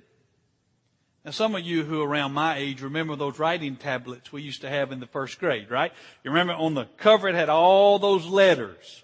Now, 1.25 1.31
some 1.31 1.55
of 1.55 1.61
you 1.61 1.83
who 1.83 2.01
are 2.01 2.07
around 2.07 2.33
my 2.33 2.57
age 2.57 2.81
remember 2.81 3.15
those 3.15 3.39
writing 3.39 3.75
tablets 3.75 4.31
we 4.31 4.41
used 4.41 4.61
to 4.61 4.69
have 4.69 4.91
in 4.91 4.99
the 4.99 5.07
first 5.07 5.39
grade, 5.39 5.69
right? 5.69 5.91
You 6.23 6.31
remember 6.31 6.53
on 6.53 6.73
the 6.73 6.85
cover 6.97 7.27
it 7.27 7.35
had 7.35 7.49
all 7.49 7.99
those 7.99 8.25
letters. 8.25 9.03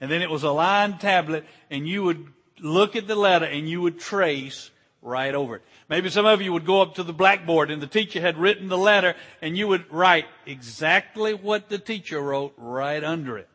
And 0.00 0.10
then 0.10 0.22
it 0.22 0.30
was 0.30 0.42
a 0.42 0.50
lined 0.50 1.00
tablet 1.00 1.44
and 1.70 1.86
you 1.86 2.02
would 2.02 2.26
look 2.58 2.96
at 2.96 3.06
the 3.06 3.14
letter 3.14 3.44
and 3.44 3.68
you 3.68 3.80
would 3.82 4.00
trace 4.00 4.70
right 5.00 5.34
over 5.34 5.56
it. 5.56 5.62
Maybe 5.88 6.10
some 6.10 6.26
of 6.26 6.42
you 6.42 6.52
would 6.52 6.66
go 6.66 6.82
up 6.82 6.96
to 6.96 7.04
the 7.04 7.12
blackboard 7.12 7.70
and 7.70 7.80
the 7.80 7.86
teacher 7.86 8.20
had 8.20 8.38
written 8.38 8.68
the 8.68 8.78
letter 8.78 9.14
and 9.40 9.56
you 9.56 9.68
would 9.68 9.92
write 9.92 10.24
exactly 10.46 11.34
what 11.34 11.68
the 11.68 11.78
teacher 11.78 12.20
wrote 12.20 12.54
right 12.56 13.04
under 13.04 13.38
it. 13.38 13.48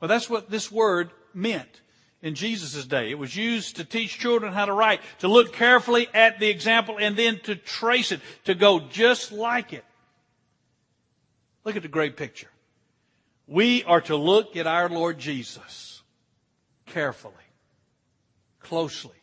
Well, 0.00 0.08
that's 0.08 0.30
what 0.30 0.50
this 0.50 0.72
word 0.72 1.10
meant 1.34 1.80
in 2.22 2.34
Jesus' 2.34 2.84
day. 2.86 3.10
It 3.10 3.18
was 3.18 3.36
used 3.36 3.76
to 3.76 3.84
teach 3.84 4.18
children 4.18 4.52
how 4.52 4.64
to 4.64 4.72
write, 4.72 5.00
to 5.20 5.28
look 5.28 5.52
carefully 5.52 6.08
at 6.14 6.38
the 6.38 6.48
example 6.48 6.96
and 6.98 7.16
then 7.16 7.38
to 7.40 7.54
trace 7.54 8.12
it, 8.12 8.20
to 8.44 8.54
go 8.54 8.80
just 8.80 9.32
like 9.32 9.72
it. 9.72 9.84
Look 11.64 11.76
at 11.76 11.82
the 11.82 11.88
great 11.88 12.16
picture. 12.16 12.48
We 13.46 13.84
are 13.84 14.00
to 14.02 14.16
look 14.16 14.56
at 14.56 14.66
our 14.66 14.88
Lord 14.88 15.18
Jesus 15.18 16.02
carefully, 16.86 17.34
closely, 18.60 19.16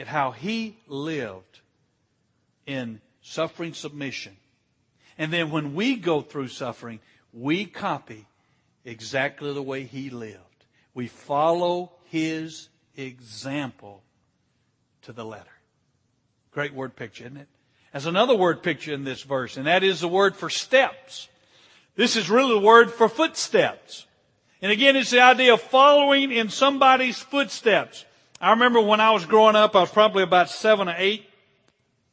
at 0.00 0.06
how 0.06 0.30
He 0.30 0.78
lived 0.86 1.60
in 2.66 3.00
suffering 3.20 3.74
submission. 3.74 4.36
And 5.18 5.32
then 5.32 5.50
when 5.50 5.74
we 5.74 5.96
go 5.96 6.22
through 6.22 6.48
suffering, 6.48 7.00
we 7.32 7.66
copy 7.66 8.26
exactly 8.84 9.52
the 9.52 9.62
way 9.62 9.84
He 9.84 10.10
lived. 10.10 10.38
We 10.94 11.08
follow 11.08 11.92
his 12.12 12.68
example 12.96 14.02
to 15.02 15.12
the 15.12 15.24
letter. 15.24 15.50
Great 16.52 16.74
word 16.74 16.94
picture, 16.94 17.24
isn't 17.24 17.38
it? 17.38 17.48
There's 17.92 18.06
another 18.06 18.36
word 18.36 18.62
picture 18.62 18.92
in 18.92 19.04
this 19.04 19.22
verse, 19.22 19.56
and 19.56 19.66
that 19.66 19.82
is 19.82 20.00
the 20.00 20.08
word 20.08 20.36
for 20.36 20.50
steps. 20.50 21.28
This 21.96 22.16
is 22.16 22.30
really 22.30 22.54
the 22.54 22.66
word 22.66 22.90
for 22.90 23.08
footsteps. 23.08 24.06
And 24.60 24.70
again, 24.70 24.96
it's 24.96 25.10
the 25.10 25.20
idea 25.20 25.54
of 25.54 25.62
following 25.62 26.30
in 26.30 26.50
somebody's 26.50 27.18
footsteps. 27.18 28.04
I 28.40 28.50
remember 28.50 28.80
when 28.80 29.00
I 29.00 29.12
was 29.12 29.24
growing 29.24 29.56
up, 29.56 29.74
I 29.74 29.80
was 29.80 29.90
probably 29.90 30.22
about 30.22 30.50
seven 30.50 30.88
or 30.88 30.94
eight, 30.98 31.24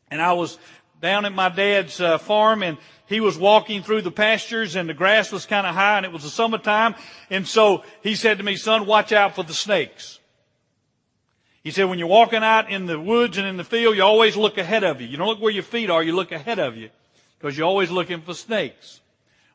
and 0.10 0.22
I 0.22 0.34
was 0.34 0.58
down 1.02 1.26
at 1.26 1.34
my 1.34 1.50
dad's 1.50 2.00
uh, 2.00 2.18
farm, 2.18 2.64
and 2.64 2.78
he 3.10 3.20
was 3.20 3.40
walking 3.40 3.82
through 3.82 4.04
the 4.04 4.12
pastures 4.12 4.76
and 4.76 4.88
the 4.88 4.94
grass 4.94 5.32
was 5.32 5.48
kind 5.48 5.66
of 5.66 5.74
high 5.74 5.98
and 5.98 6.06
it 6.06 6.12
was 6.12 6.22
the 6.22 6.30
summertime. 6.30 6.94
And 7.32 7.48
so 7.48 7.84
he 8.04 8.14
said 8.14 8.38
to 8.38 8.44
me, 8.44 8.56
son, 8.56 8.86
watch 8.86 9.12
out 9.12 9.36
for 9.36 9.44
the 9.44 9.54
snakes. 9.54 10.20
He 11.64 11.72
said, 11.72 11.86
when 11.86 11.98
you're 11.98 12.08
walking 12.08 12.44
out 12.44 12.70
in 12.70 12.86
the 12.86 13.00
woods 13.00 13.40
and 13.40 13.48
in 13.48 13.58
the 13.58 13.64
field, 13.64 13.98
you 13.98 14.04
always 14.04 14.38
look 14.38 14.60
ahead 14.60 14.84
of 14.84 15.02
you. 15.02 15.08
You 15.08 15.18
don't 15.18 15.28
look 15.28 15.42
where 15.42 15.52
your 15.52 15.64
feet 15.64 15.90
are, 15.90 16.04
you 16.04 16.16
look 16.16 16.32
ahead 16.32 16.60
of 16.60 16.78
you 16.78 16.92
because 17.40 17.58
you're 17.58 17.68
always 17.68 17.90
looking 17.90 18.22
for 18.22 18.36
snakes. 18.36 19.02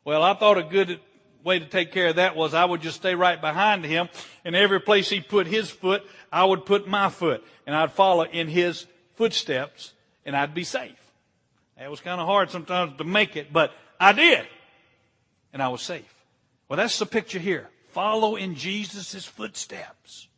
Well, 0.04 0.24
I 0.24 0.34
thought 0.34 0.58
a 0.58 0.64
good 0.64 0.98
way 1.44 1.60
to 1.60 1.66
take 1.66 1.92
care 1.92 2.08
of 2.08 2.16
that 2.16 2.34
was 2.34 2.54
I 2.54 2.64
would 2.64 2.80
just 2.80 2.96
stay 2.96 3.14
right 3.14 3.40
behind 3.40 3.84
him 3.84 4.08
and 4.44 4.56
every 4.56 4.80
place 4.80 5.08
he 5.08 5.20
put 5.20 5.46
his 5.46 5.70
foot, 5.70 6.02
I 6.32 6.44
would 6.44 6.66
put 6.66 6.88
my 6.88 7.08
foot 7.08 7.44
and 7.68 7.76
I'd 7.76 7.92
follow 7.92 8.24
in 8.24 8.48
his 8.48 8.84
footsteps 9.14 9.92
and 10.26 10.36
I'd 10.36 10.54
be 10.54 10.64
safe. 10.64 11.03
It 11.80 11.90
was 11.90 12.00
kind 12.00 12.20
of 12.20 12.26
hard 12.26 12.50
sometimes 12.50 12.96
to 12.98 13.04
make 13.04 13.36
it, 13.36 13.52
but 13.52 13.72
I 13.98 14.12
did. 14.12 14.46
And 15.52 15.62
I 15.62 15.68
was 15.68 15.82
safe. 15.82 16.14
Well, 16.68 16.76
that's 16.76 16.98
the 16.98 17.06
picture 17.06 17.38
here. 17.38 17.68
Follow 17.90 18.36
in 18.36 18.54
Jesus' 18.54 19.24
footsteps. 19.24 20.28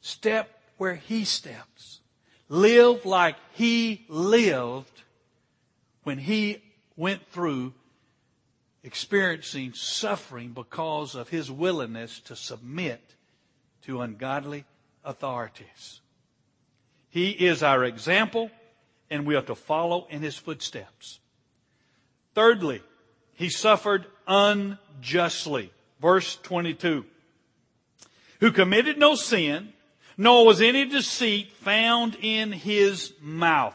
Step 0.00 0.48
where 0.76 0.94
he 0.94 1.24
steps. 1.24 2.00
Live 2.48 3.04
like 3.04 3.36
he 3.52 4.04
lived 4.08 5.02
when 6.04 6.18
he 6.18 6.62
went 6.96 7.26
through 7.28 7.74
experiencing 8.82 9.72
suffering 9.74 10.50
because 10.52 11.14
of 11.14 11.28
his 11.28 11.50
willingness 11.50 12.20
to 12.20 12.36
submit 12.36 13.14
to 13.82 14.00
ungodly 14.00 14.64
authorities. 15.04 16.00
He 17.10 17.30
is 17.30 17.62
our 17.62 17.84
example 17.84 18.50
and 19.10 19.26
we 19.26 19.34
are 19.34 19.42
to 19.42 19.54
follow 19.54 20.06
in 20.10 20.22
his 20.22 20.36
footsteps. 20.36 21.20
Thirdly, 22.34 22.82
he 23.34 23.48
suffered 23.48 24.06
unjustly. 24.26 25.72
Verse 26.00 26.36
22. 26.42 27.04
Who 28.40 28.52
committed 28.52 28.98
no 28.98 29.14
sin, 29.14 29.72
nor 30.16 30.46
was 30.46 30.60
any 30.60 30.84
deceit 30.84 31.52
found 31.52 32.16
in 32.20 32.52
his 32.52 33.12
mouth. 33.20 33.74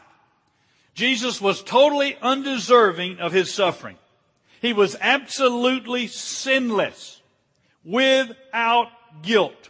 Jesus 0.94 1.40
was 1.40 1.62
totally 1.62 2.16
undeserving 2.22 3.18
of 3.18 3.32
his 3.32 3.52
suffering. 3.52 3.96
He 4.60 4.72
was 4.72 4.96
absolutely 5.00 6.06
sinless, 6.06 7.20
without 7.84 8.88
guilt. 9.22 9.68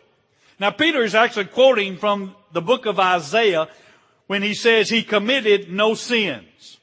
Now 0.61 0.71
Peter 0.71 1.03
is 1.03 1.15
actually 1.15 1.47
quoting 1.47 1.97
from 1.97 2.37
the 2.53 2.63
book 2.63 2.87
of 2.87 3.01
Isaiah 3.01 3.69
when 4.27 4.43
he 4.43 4.55
says 4.55 4.89
he 4.89 5.03
committed 5.03 5.71
no 5.71 5.95
sins. 5.95 6.79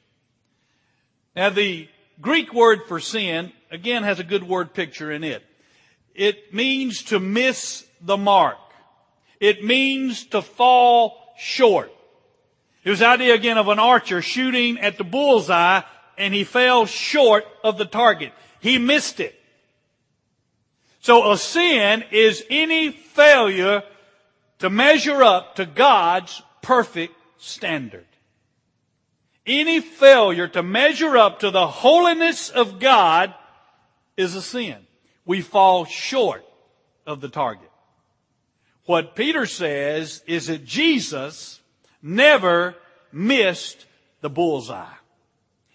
Now 1.34 1.50
the 1.50 1.88
Greek 2.20 2.52
word 2.52 2.82
for 2.86 3.00
sin, 3.00 3.52
again, 3.70 4.02
has 4.02 4.20
a 4.20 4.24
good 4.24 4.46
word 4.46 4.74
picture 4.74 5.10
in 5.10 5.24
it. 5.24 5.42
It 6.14 6.52
means 6.54 7.04
to 7.04 7.18
miss 7.18 7.84
the 8.00 8.16
mark. 8.16 8.58
It 9.40 9.64
means 9.64 10.26
to 10.26 10.42
fall 10.42 11.34
short. 11.36 11.92
It 12.84 12.90
was 12.90 12.98
the 12.98 13.08
idea 13.08 13.34
again 13.34 13.58
of 13.58 13.68
an 13.68 13.78
archer 13.78 14.22
shooting 14.22 14.78
at 14.78 14.98
the 14.98 15.04
bullseye 15.04 15.82
and 16.18 16.34
he 16.34 16.44
fell 16.44 16.86
short 16.86 17.44
of 17.64 17.78
the 17.78 17.84
target. 17.84 18.32
He 18.60 18.78
missed 18.78 19.20
it. 19.20 19.34
So 21.00 21.32
a 21.32 21.38
sin 21.38 22.04
is 22.12 22.44
any 22.48 22.90
failure 22.90 23.82
to 24.60 24.70
measure 24.70 25.22
up 25.22 25.56
to 25.56 25.66
God's 25.66 26.40
perfect 26.60 27.14
standard. 27.42 28.06
Any 29.44 29.80
failure 29.80 30.48
to 30.48 30.62
measure 30.62 31.16
up 31.16 31.40
to 31.40 31.50
the 31.50 31.66
holiness 31.66 32.48
of 32.48 32.78
God 32.78 33.34
is 34.16 34.34
a 34.34 34.42
sin. 34.42 34.76
We 35.24 35.40
fall 35.40 35.84
short 35.84 36.44
of 37.06 37.20
the 37.20 37.28
target. 37.28 37.70
What 38.84 39.16
Peter 39.16 39.46
says 39.46 40.22
is 40.26 40.46
that 40.46 40.64
Jesus 40.64 41.60
never 42.00 42.74
missed 43.12 43.86
the 44.20 44.30
bullseye. 44.30 44.86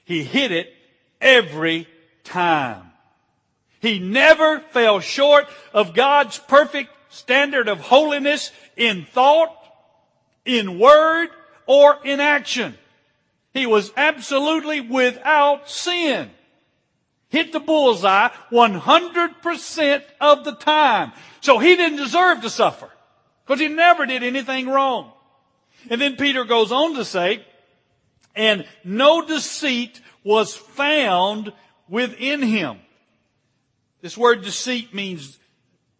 He 0.06 0.23
hit 0.23 0.51
it 0.51 0.73
every 1.19 1.88
time. 2.23 2.91
He 3.80 3.99
never 3.99 4.60
fell 4.60 4.99
short 4.99 5.47
of 5.73 5.93
God's 5.93 6.39
perfect 6.39 6.91
standard 7.10 7.67
of 7.67 7.80
holiness 7.80 8.51
in 8.75 9.06
thought, 9.06 9.56
in 10.45 10.80
word, 10.80 11.30
or 11.67 11.97
inaction. 12.03 12.75
He 13.53 13.65
was 13.65 13.91
absolutely 13.95 14.82
without 14.82 15.69
sin. 15.69 16.32
Hit 17.30 17.51
the 17.51 17.60
bullseye 17.60 18.30
100% 18.51 20.03
of 20.21 20.45
the 20.45 20.53
time. 20.53 21.12
So 21.41 21.60
he 21.60 21.75
didn't 21.75 21.97
deserve 21.97 22.41
to 22.41 22.49
suffer. 22.49 22.89
Because 23.45 23.60
he 23.60 23.67
never 23.67 24.06
did 24.06 24.23
anything 24.23 24.67
wrong. 24.67 25.12
And 25.89 26.01
then 26.01 26.15
Peter 26.15 26.43
goes 26.43 26.71
on 26.71 26.95
to 26.95 27.06
say, 27.06 27.45
and 28.36 28.65
no 28.84 29.25
deceit 29.25 30.01
was 30.23 30.56
found 30.56 31.51
within 31.89 32.41
him. 32.41 32.80
This 34.01 34.17
word 34.17 34.43
deceit 34.43 34.93
means 34.93 35.38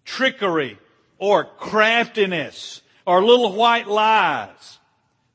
trickery 0.06 0.78
or 1.18 1.46
craftiness 1.46 2.82
or 3.06 3.24
little 3.24 3.54
white 3.54 3.88
lies. 3.88 4.80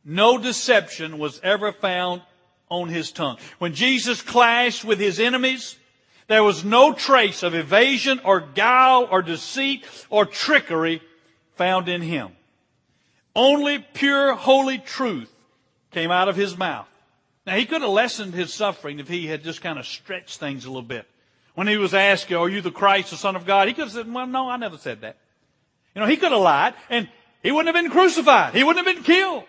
No 0.05 0.39
deception 0.39 1.19
was 1.19 1.41
ever 1.43 1.73
found 1.73 2.23
on 2.69 2.89
his 2.89 3.13
tongue. 3.13 3.39
When 3.59 3.75
Jesus 3.75 4.23
clashed 4.23 4.85
with 4.85 4.99
his 4.99 5.21
enemies, 5.21 5.77
there 6.27 6.43
was 6.43 6.65
no 6.65 6.93
trace 6.93 7.43
of 7.43 7.55
evasion 7.55 8.21
or 8.25 8.41
guile 8.41 9.07
or 9.11 9.23
deceit 9.23 9.85
or 10.09 10.25
trickery 10.25 11.03
found 11.57 11.89
in 11.89 12.01
him. 12.01 12.31
Only 13.37 13.79
pure 13.79 14.35
holy 14.35 14.79
truth 14.79 15.31
came 15.91 16.11
out 16.11 16.29
of 16.29 16.37
his 16.37 16.57
mouth. 16.57 16.89
Now 17.47 17.57
he 17.57 17.67
could 17.67 17.83
have 17.83 17.91
lessened 17.91 18.35
his 18.35 18.53
suffering 18.53 18.99
if 18.99 19.09
he 19.09 19.27
had 19.27 19.43
just 19.43 19.61
kind 19.61 19.79
of 19.79 19.87
stretched 19.87 20.39
things 20.39 20.65
a 20.65 20.69
little 20.69 20.83
bit. 20.83 21.07
When 21.55 21.67
he 21.67 21.77
was 21.77 21.93
asked, 21.93 22.33
are 22.33 22.49
you 22.49 22.61
the 22.63 22.71
Christ, 22.71 23.11
the 23.11 23.17
Son 23.17 23.37
of 23.37 23.45
God? 23.45 23.69
He 23.69 23.75
could 23.75 23.85
have 23.85 23.93
said, 23.93 24.13
well, 24.13 24.27
no, 24.27 24.49
I 24.49 24.57
never 24.57 24.79
said 24.79 25.03
that. 25.03 25.17
You 25.95 26.01
know, 26.01 26.07
he 26.07 26.17
could 26.17 26.33
have 26.33 26.41
lied 26.41 26.75
and 26.89 27.09
he 27.43 27.53
wouldn't 27.53 27.75
have 27.75 27.85
been 27.85 27.93
crucified. 27.93 28.55
He 28.55 28.65
wouldn't 28.65 28.87
have 28.87 28.97
been 28.97 29.05
killed. 29.05 29.45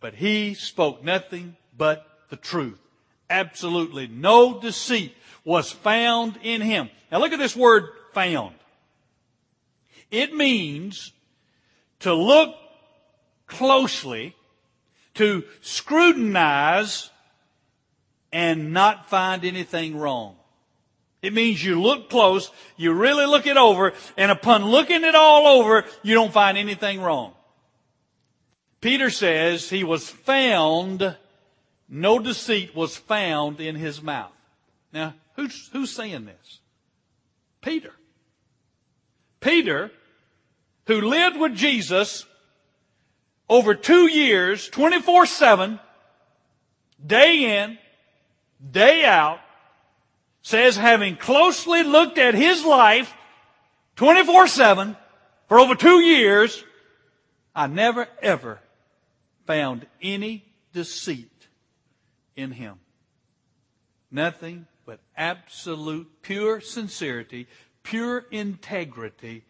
But 0.00 0.14
he 0.14 0.54
spoke 0.54 1.04
nothing 1.04 1.56
but 1.76 2.06
the 2.30 2.36
truth. 2.36 2.78
Absolutely 3.28 4.08
no 4.08 4.60
deceit 4.60 5.14
was 5.44 5.70
found 5.70 6.38
in 6.42 6.60
him. 6.60 6.90
Now 7.12 7.18
look 7.18 7.32
at 7.32 7.38
this 7.38 7.56
word 7.56 7.90
found. 8.12 8.54
It 10.10 10.34
means 10.34 11.12
to 12.00 12.12
look 12.14 12.54
closely, 13.46 14.34
to 15.14 15.44
scrutinize 15.60 17.10
and 18.32 18.72
not 18.72 19.08
find 19.08 19.44
anything 19.44 19.96
wrong. 19.96 20.36
It 21.22 21.34
means 21.34 21.62
you 21.62 21.80
look 21.80 22.08
close, 22.08 22.50
you 22.76 22.92
really 22.92 23.26
look 23.26 23.46
it 23.46 23.58
over, 23.58 23.92
and 24.16 24.30
upon 24.30 24.64
looking 24.64 25.04
it 25.04 25.14
all 25.14 25.46
over, 25.46 25.84
you 26.02 26.14
don't 26.14 26.32
find 26.32 26.56
anything 26.56 27.00
wrong. 27.00 27.34
Peter 28.80 29.10
says 29.10 29.68
he 29.68 29.84
was 29.84 30.08
found, 30.08 31.16
no 31.88 32.18
deceit 32.18 32.74
was 32.74 32.96
found 32.96 33.60
in 33.60 33.74
his 33.76 34.02
mouth. 34.02 34.32
Now, 34.92 35.14
who's, 35.36 35.68
who's 35.72 35.90
saying 35.90 36.24
this? 36.24 36.60
Peter. 37.60 37.92
Peter, 39.40 39.90
who 40.86 41.02
lived 41.02 41.38
with 41.38 41.54
Jesus 41.54 42.24
over 43.48 43.74
two 43.74 44.06
years, 44.06 44.70
24-7, 44.70 45.78
day 47.04 47.62
in, 47.62 47.78
day 48.70 49.04
out, 49.04 49.40
says 50.42 50.76
having 50.76 51.16
closely 51.16 51.82
looked 51.82 52.16
at 52.16 52.34
his 52.34 52.64
life 52.64 53.12
24-7 53.96 54.96
for 55.48 55.60
over 55.60 55.74
two 55.74 56.00
years, 56.00 56.64
I 57.54 57.66
never 57.66 58.08
ever 58.22 58.58
found 59.50 59.84
any 60.00 60.44
deceit 60.72 61.48
in 62.36 62.52
him. 62.52 62.76
Nothing 64.08 64.68
but 64.86 65.00
absolute 65.16 66.08
pure 66.22 66.60
sincerity, 66.60 67.48
pure 67.82 68.24
integrity, 68.30 69.42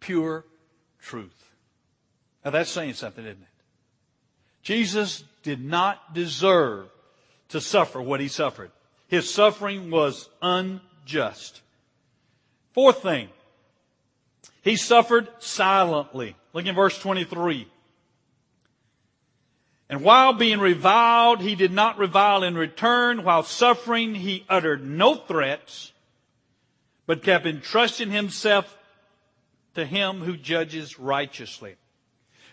pure 0.00 0.44
truth. 1.00 1.50
Now 2.44 2.50
that's 2.50 2.68
saying 2.68 2.92
something, 2.92 3.24
isn't 3.24 3.40
it? 3.40 3.48
Jesus 4.62 5.24
did 5.42 5.64
not 5.64 6.12
deserve 6.12 6.90
to 7.48 7.58
suffer 7.62 8.02
what 8.02 8.20
he 8.20 8.28
suffered. 8.28 8.70
His 9.06 9.32
suffering 9.32 9.90
was 9.90 10.28
unjust. 10.42 11.62
Fourth 12.74 13.00
thing, 13.00 13.30
he 14.60 14.76
suffered 14.76 15.26
silently. 15.38 16.36
Look 16.52 16.66
in 16.66 16.74
verse 16.74 16.98
23. 16.98 17.66
And 19.90 20.02
while 20.02 20.34
being 20.34 20.60
reviled, 20.60 21.40
he 21.40 21.54
did 21.54 21.72
not 21.72 21.98
revile 21.98 22.42
in 22.42 22.56
return. 22.56 23.24
While 23.24 23.42
suffering, 23.42 24.14
he 24.14 24.44
uttered 24.48 24.84
no 24.84 25.14
threats, 25.14 25.92
but 27.06 27.22
kept 27.22 27.46
entrusting 27.46 28.10
himself 28.10 28.76
to 29.74 29.86
him 29.86 30.20
who 30.20 30.36
judges 30.36 30.98
righteously. 30.98 31.76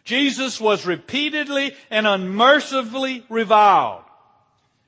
Jesus 0.06 0.62
was 0.62 0.86
repeatedly 0.86 1.76
and 1.90 2.08
unmercifully 2.08 3.26
reviled. 3.28 4.04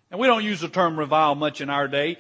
And 0.10 0.19
we 0.19 0.27
don't 0.27 0.43
use 0.43 0.62
the 0.62 0.69
term 0.69 0.97
revile 0.97 1.36
much 1.36 1.60
in 1.60 1.69
our 1.69 1.88
day, 1.88 2.17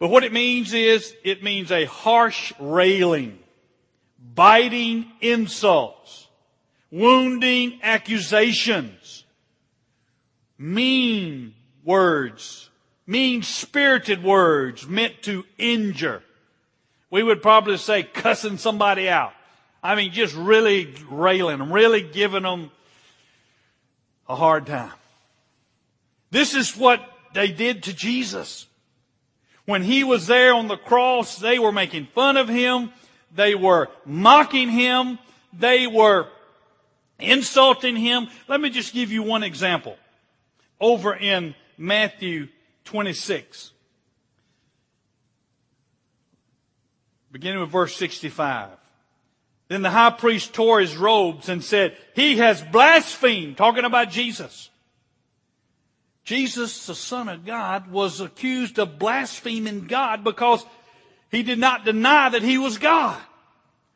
but 0.00 0.08
what 0.08 0.24
it 0.24 0.32
means 0.32 0.72
is 0.72 1.14
it 1.22 1.42
means 1.42 1.70
a 1.70 1.84
harsh 1.84 2.52
railing, 2.58 3.38
biting 4.34 5.06
insults, 5.20 6.26
wounding 6.90 7.78
accusations, 7.82 9.24
mean 10.60 11.54
words, 11.84 12.68
mean 13.06 13.42
spirited 13.42 14.22
words 14.22 14.86
meant 14.86 15.22
to 15.22 15.44
injure. 15.56 16.22
We 17.10 17.22
would 17.22 17.40
probably 17.42 17.78
say 17.78 18.02
cussing 18.02 18.58
somebody 18.58 19.08
out. 19.08 19.32
I 19.82 19.94
mean, 19.94 20.12
just 20.12 20.34
really 20.34 20.94
railing 21.10 21.72
really 21.72 22.02
giving 22.02 22.42
them 22.42 22.70
a 24.28 24.36
hard 24.36 24.66
time. 24.66 24.92
This 26.30 26.54
is 26.54 26.76
what 26.76 27.00
they 27.32 27.50
did 27.50 27.84
to 27.84 27.94
Jesus. 27.94 28.66
When 29.64 29.82
he 29.82 30.04
was 30.04 30.26
there 30.26 30.52
on 30.52 30.68
the 30.68 30.76
cross, 30.76 31.36
they 31.36 31.58
were 31.58 31.72
making 31.72 32.06
fun 32.14 32.36
of 32.36 32.48
him. 32.48 32.92
They 33.34 33.54
were 33.54 33.88
mocking 34.04 34.68
him. 34.68 35.18
They 35.52 35.86
were 35.86 36.28
insulting 37.18 37.96
him. 37.96 38.28
Let 38.46 38.60
me 38.60 38.68
just 38.68 38.92
give 38.92 39.10
you 39.10 39.22
one 39.22 39.42
example. 39.42 39.96
Over 40.80 41.14
in 41.14 41.54
Matthew 41.76 42.48
26. 42.84 43.72
Beginning 47.32 47.60
with 47.60 47.70
verse 47.70 47.94
65. 47.96 48.70
Then 49.68 49.82
the 49.82 49.90
high 49.90 50.10
priest 50.10 50.52
tore 50.52 50.80
his 50.80 50.96
robes 50.96 51.48
and 51.48 51.62
said, 51.62 51.96
He 52.14 52.38
has 52.38 52.60
blasphemed, 52.60 53.56
talking 53.56 53.84
about 53.84 54.10
Jesus. 54.10 54.68
Jesus, 56.24 56.86
the 56.86 56.94
Son 56.94 57.28
of 57.28 57.46
God, 57.46 57.90
was 57.90 58.20
accused 58.20 58.78
of 58.78 58.98
blaspheming 58.98 59.86
God 59.86 60.24
because 60.24 60.64
he 61.30 61.42
did 61.42 61.58
not 61.58 61.84
deny 61.84 62.28
that 62.30 62.42
he 62.42 62.58
was 62.58 62.78
God. 62.78 63.20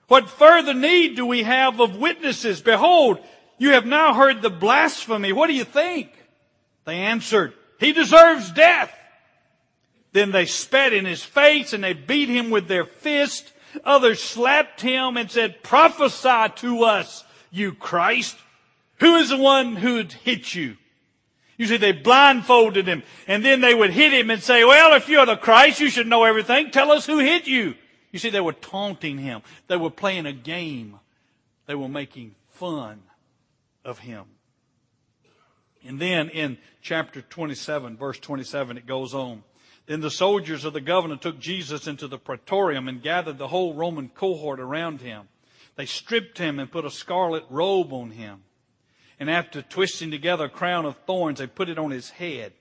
What 0.08 0.30
further 0.30 0.74
need 0.74 1.16
do 1.16 1.26
we 1.26 1.42
have 1.42 1.80
of 1.80 1.96
witnesses? 1.96 2.60
Behold, 2.60 3.18
you 3.58 3.70
have 3.70 3.86
now 3.86 4.14
heard 4.14 4.42
the 4.42 4.50
blasphemy. 4.50 5.32
What 5.32 5.48
do 5.48 5.54
you 5.54 5.64
think? 5.64 6.10
They 6.84 6.96
answered, 6.96 7.54
He 7.78 7.92
deserves 7.92 8.50
death. 8.50 8.92
Then 10.12 10.30
they 10.30 10.46
spat 10.46 10.92
in 10.92 11.04
his 11.04 11.22
face 11.22 11.72
and 11.72 11.82
they 11.82 11.92
beat 11.92 12.28
him 12.28 12.50
with 12.50 12.68
their 12.68 12.84
fist. 12.84 13.52
Others 13.84 14.22
slapped 14.22 14.80
him 14.80 15.16
and 15.16 15.30
said, 15.30 15.62
Prophesy 15.62 16.52
to 16.56 16.84
us, 16.84 17.24
you 17.50 17.72
Christ. 17.72 18.36
Who 19.00 19.16
is 19.16 19.30
the 19.30 19.38
one 19.38 19.74
who 19.76 20.04
hit 20.22 20.54
you? 20.54 20.76
You 21.56 21.66
see, 21.66 21.76
they 21.76 21.92
blindfolded 21.92 22.86
him 22.86 23.02
and 23.26 23.44
then 23.44 23.60
they 23.60 23.74
would 23.74 23.90
hit 23.90 24.12
him 24.12 24.30
and 24.30 24.42
say, 24.42 24.64
well, 24.64 24.96
if 24.96 25.08
you're 25.08 25.26
the 25.26 25.36
Christ, 25.36 25.80
you 25.80 25.90
should 25.90 26.06
know 26.06 26.24
everything. 26.24 26.70
Tell 26.70 26.90
us 26.90 27.06
who 27.06 27.18
hit 27.18 27.46
you. 27.46 27.74
You 28.12 28.18
see, 28.18 28.30
they 28.30 28.40
were 28.40 28.52
taunting 28.52 29.18
him. 29.18 29.42
They 29.66 29.76
were 29.76 29.90
playing 29.90 30.26
a 30.26 30.32
game. 30.32 30.98
They 31.66 31.74
were 31.74 31.88
making 31.88 32.34
fun 32.50 33.02
of 33.84 33.98
him. 33.98 34.24
And 35.86 36.00
then 36.00 36.28
in 36.30 36.58
chapter 36.82 37.20
27, 37.22 37.96
verse 37.96 38.18
27, 38.18 38.78
it 38.78 38.86
goes 38.86 39.14
on. 39.14 39.42
Then 39.86 40.00
the 40.00 40.10
soldiers 40.10 40.64
of 40.64 40.72
the 40.72 40.80
governor 40.80 41.16
took 41.16 41.38
Jesus 41.38 41.86
into 41.86 42.08
the 42.08 42.18
praetorium 42.18 42.88
and 42.88 43.02
gathered 43.02 43.38
the 43.38 43.48
whole 43.48 43.74
Roman 43.74 44.08
cohort 44.08 44.60
around 44.60 45.02
him. 45.02 45.28
They 45.76 45.86
stripped 45.86 46.38
him 46.38 46.58
and 46.58 46.70
put 46.70 46.84
a 46.84 46.90
scarlet 46.90 47.44
robe 47.50 47.92
on 47.92 48.10
him. 48.10 48.42
And 49.20 49.30
after 49.30 49.62
twisting 49.62 50.10
together 50.10 50.46
a 50.46 50.50
crown 50.50 50.86
of 50.86 50.96
thorns, 51.06 51.38
they 51.38 51.46
put 51.46 51.68
it 51.68 51.78
on 51.78 51.90
his 51.90 52.10
head 52.10 52.52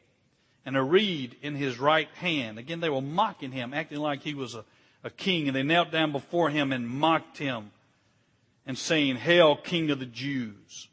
and 0.65 0.77
a 0.77 0.83
reed 0.83 1.37
in 1.41 1.55
his 1.55 1.79
right 1.79 2.09
hand. 2.15 2.57
Again, 2.59 2.79
they 2.79 2.89
were 2.89 3.01
mocking 3.01 3.51
him, 3.51 3.73
acting 3.73 3.99
like 3.99 4.21
he 4.21 4.33
was 4.33 4.55
a, 4.55 4.65
a 5.03 5.09
king. 5.09 5.47
And 5.47 5.55
they 5.55 5.63
knelt 5.63 5.91
down 5.91 6.11
before 6.11 6.49
him 6.49 6.71
and 6.71 6.87
mocked 6.87 7.37
him 7.37 7.71
and 8.65 8.77
saying, 8.77 9.17
Hail, 9.17 9.55
King 9.55 9.91
of 9.91 9.99
the 9.99 10.05
Jews. 10.05 10.87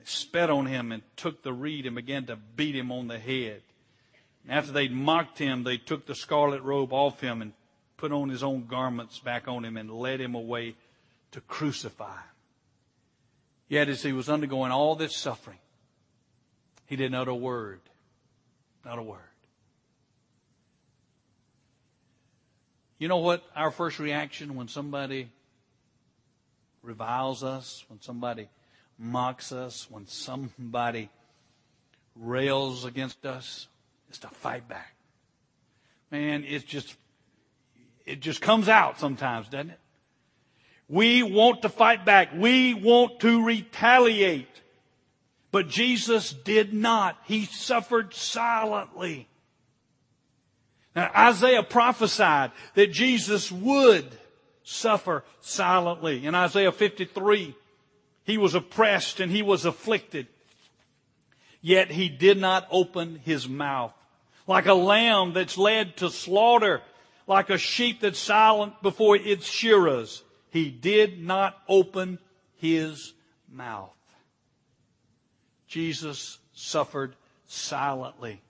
They 0.00 0.06
spat 0.06 0.48
on 0.48 0.64
him 0.64 0.92
and 0.92 1.02
took 1.16 1.42
the 1.42 1.52
reed 1.52 1.84
and 1.84 1.94
began 1.94 2.24
to 2.26 2.36
beat 2.36 2.74
him 2.74 2.90
on 2.90 3.06
the 3.06 3.18
head. 3.18 3.60
And 4.44 4.52
after 4.52 4.72
they'd 4.72 4.92
mocked 4.92 5.38
him, 5.38 5.62
they 5.62 5.76
took 5.76 6.06
the 6.06 6.14
scarlet 6.14 6.62
robe 6.62 6.92
off 6.92 7.20
him 7.20 7.42
and 7.42 7.52
put 7.98 8.10
on 8.10 8.30
his 8.30 8.42
own 8.42 8.66
garments 8.66 9.18
back 9.18 9.46
on 9.46 9.62
him 9.62 9.76
and 9.76 9.90
led 9.90 10.20
him 10.20 10.34
away 10.34 10.74
to 11.32 11.42
crucify. 11.42 12.16
Yet 13.68 13.90
as 13.90 14.02
he 14.02 14.12
was 14.12 14.30
undergoing 14.30 14.72
all 14.72 14.94
this 14.94 15.16
suffering, 15.16 15.58
he 16.86 16.96
didn't 16.96 17.14
utter 17.14 17.32
a 17.32 17.36
word. 17.36 17.80
Not 18.84 18.98
a 18.98 19.02
word. 19.02 19.20
You 22.98 23.08
know 23.08 23.18
what 23.18 23.44
our 23.54 23.70
first 23.70 23.98
reaction 23.98 24.56
when 24.56 24.68
somebody 24.68 25.30
reviles 26.82 27.44
us, 27.44 27.84
when 27.88 28.00
somebody 28.00 28.48
mocks 29.00 29.50
us, 29.50 29.86
when 29.90 30.06
somebody 30.06 31.08
rails 32.14 32.84
against 32.84 33.24
us, 33.24 33.66
is 34.10 34.18
to 34.18 34.28
fight 34.28 34.68
back. 34.68 34.94
Man, 36.10 36.44
it's 36.46 36.64
just, 36.64 36.94
it 38.04 38.20
just 38.20 38.40
comes 38.40 38.68
out 38.68 39.00
sometimes, 39.00 39.48
doesn't 39.48 39.70
it? 39.70 39.78
We 40.88 41.22
want 41.22 41.62
to 41.62 41.68
fight 41.68 42.04
back. 42.04 42.30
We 42.36 42.74
want 42.74 43.20
to 43.20 43.44
retaliate. 43.44 44.48
But 45.52 45.68
Jesus 45.68 46.32
did 46.32 46.74
not. 46.74 47.16
He 47.24 47.44
suffered 47.44 48.12
silently. 48.12 49.28
Now, 50.94 51.10
Isaiah 51.16 51.62
prophesied 51.62 52.50
that 52.74 52.90
Jesus 52.90 53.50
would 53.52 54.06
suffer 54.64 55.24
silently. 55.40 56.26
In 56.26 56.34
Isaiah 56.34 56.72
53, 56.72 57.54
he 58.30 58.38
was 58.38 58.54
oppressed 58.54 59.18
and 59.18 59.32
he 59.32 59.42
was 59.42 59.64
afflicted. 59.64 60.28
Yet 61.60 61.90
he 61.90 62.08
did 62.08 62.38
not 62.38 62.66
open 62.70 63.20
his 63.24 63.48
mouth. 63.48 63.92
Like 64.46 64.66
a 64.66 64.74
lamb 64.74 65.32
that's 65.32 65.58
led 65.58 65.96
to 65.98 66.10
slaughter, 66.10 66.80
like 67.26 67.50
a 67.50 67.58
sheep 67.58 68.00
that's 68.00 68.18
silent 68.18 68.80
before 68.82 69.16
its 69.16 69.46
shearers 69.46 70.22
he 70.50 70.70
did 70.70 71.20
not 71.20 71.56
open 71.68 72.18
his 72.56 73.12
mouth. 73.48 73.90
Jesus 75.66 76.38
suffered 76.52 77.14
silently. 77.46 78.40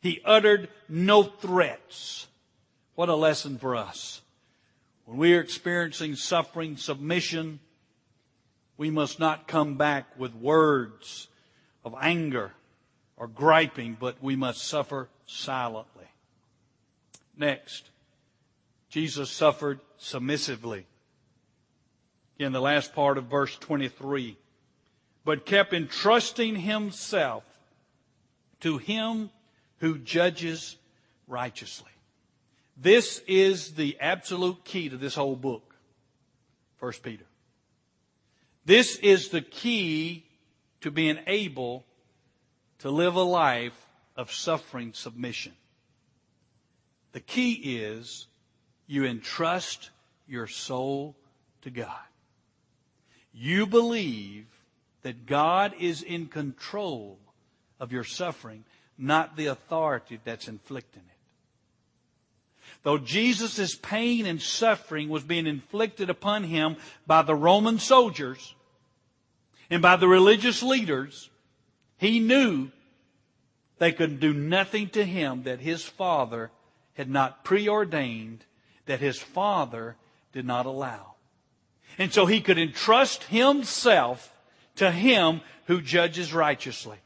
He 0.00 0.20
uttered 0.24 0.68
no 0.88 1.22
threats. 1.22 2.26
What 2.94 3.08
a 3.08 3.14
lesson 3.14 3.58
for 3.58 3.76
us. 3.76 4.20
When 5.06 5.16
we 5.18 5.34
are 5.34 5.40
experiencing 5.40 6.16
suffering, 6.16 6.76
submission, 6.76 7.60
we 8.78 8.90
must 8.90 9.18
not 9.18 9.48
come 9.48 9.74
back 9.74 10.18
with 10.18 10.34
words 10.34 11.28
of 11.84 11.94
anger 12.00 12.52
or 13.16 13.26
griping, 13.26 13.96
but 13.98 14.22
we 14.22 14.36
must 14.36 14.62
suffer 14.62 15.08
silently. 15.26 16.06
Next, 17.36 17.90
Jesus 18.88 19.30
suffered 19.30 19.80
submissively. 19.98 20.86
In 22.38 22.52
the 22.52 22.60
last 22.60 22.94
part 22.94 23.18
of 23.18 23.24
verse 23.24 23.54
23, 23.56 24.36
but 25.24 25.44
kept 25.44 25.74
entrusting 25.74 26.54
himself 26.54 27.42
to 28.60 28.78
him 28.78 29.30
who 29.78 29.98
judges 29.98 30.76
righteously. 31.26 31.90
This 32.76 33.20
is 33.26 33.74
the 33.74 33.96
absolute 34.00 34.64
key 34.64 34.88
to 34.88 34.96
this 34.96 35.16
whole 35.16 35.34
book. 35.34 35.74
First 36.76 37.02
Peter. 37.02 37.24
This 38.68 38.96
is 38.96 39.30
the 39.30 39.40
key 39.40 40.26
to 40.82 40.90
being 40.90 41.18
able 41.26 41.86
to 42.80 42.90
live 42.90 43.14
a 43.14 43.22
life 43.22 43.72
of 44.14 44.30
suffering 44.30 44.92
submission. 44.92 45.52
The 47.12 47.20
key 47.20 47.52
is 47.80 48.26
you 48.86 49.06
entrust 49.06 49.88
your 50.26 50.46
soul 50.48 51.16
to 51.62 51.70
God. 51.70 51.96
You 53.32 53.66
believe 53.66 54.44
that 55.00 55.24
God 55.24 55.72
is 55.80 56.02
in 56.02 56.26
control 56.26 57.18
of 57.80 57.90
your 57.90 58.04
suffering, 58.04 58.64
not 58.98 59.34
the 59.34 59.46
authority 59.46 60.20
that's 60.24 60.46
inflicting 60.46 61.04
it. 61.06 62.72
Though 62.82 62.98
Jesus' 62.98 63.74
pain 63.76 64.26
and 64.26 64.42
suffering 64.42 65.08
was 65.08 65.22
being 65.22 65.46
inflicted 65.46 66.10
upon 66.10 66.44
him 66.44 66.76
by 67.06 67.22
the 67.22 67.34
Roman 67.34 67.78
soldiers 67.78 68.54
and 69.70 69.82
by 69.82 69.96
the 69.96 70.08
religious 70.08 70.62
leaders, 70.62 71.30
he 71.98 72.20
knew 72.20 72.70
they 73.78 73.92
could 73.92 74.20
do 74.20 74.32
nothing 74.32 74.88
to 74.90 75.04
him 75.04 75.44
that 75.44 75.60
his 75.60 75.84
Father 75.84 76.50
had 76.94 77.10
not 77.10 77.44
preordained, 77.44 78.44
that 78.86 79.00
his 79.00 79.18
Father 79.18 79.96
did 80.32 80.44
not 80.44 80.66
allow. 80.66 81.14
And 81.98 82.12
so 82.12 82.26
he 82.26 82.40
could 82.40 82.58
entrust 82.58 83.24
himself 83.24 84.32
to 84.76 84.90
him 84.90 85.40
who 85.66 85.80
judges 85.80 86.32
righteously. 86.32 86.98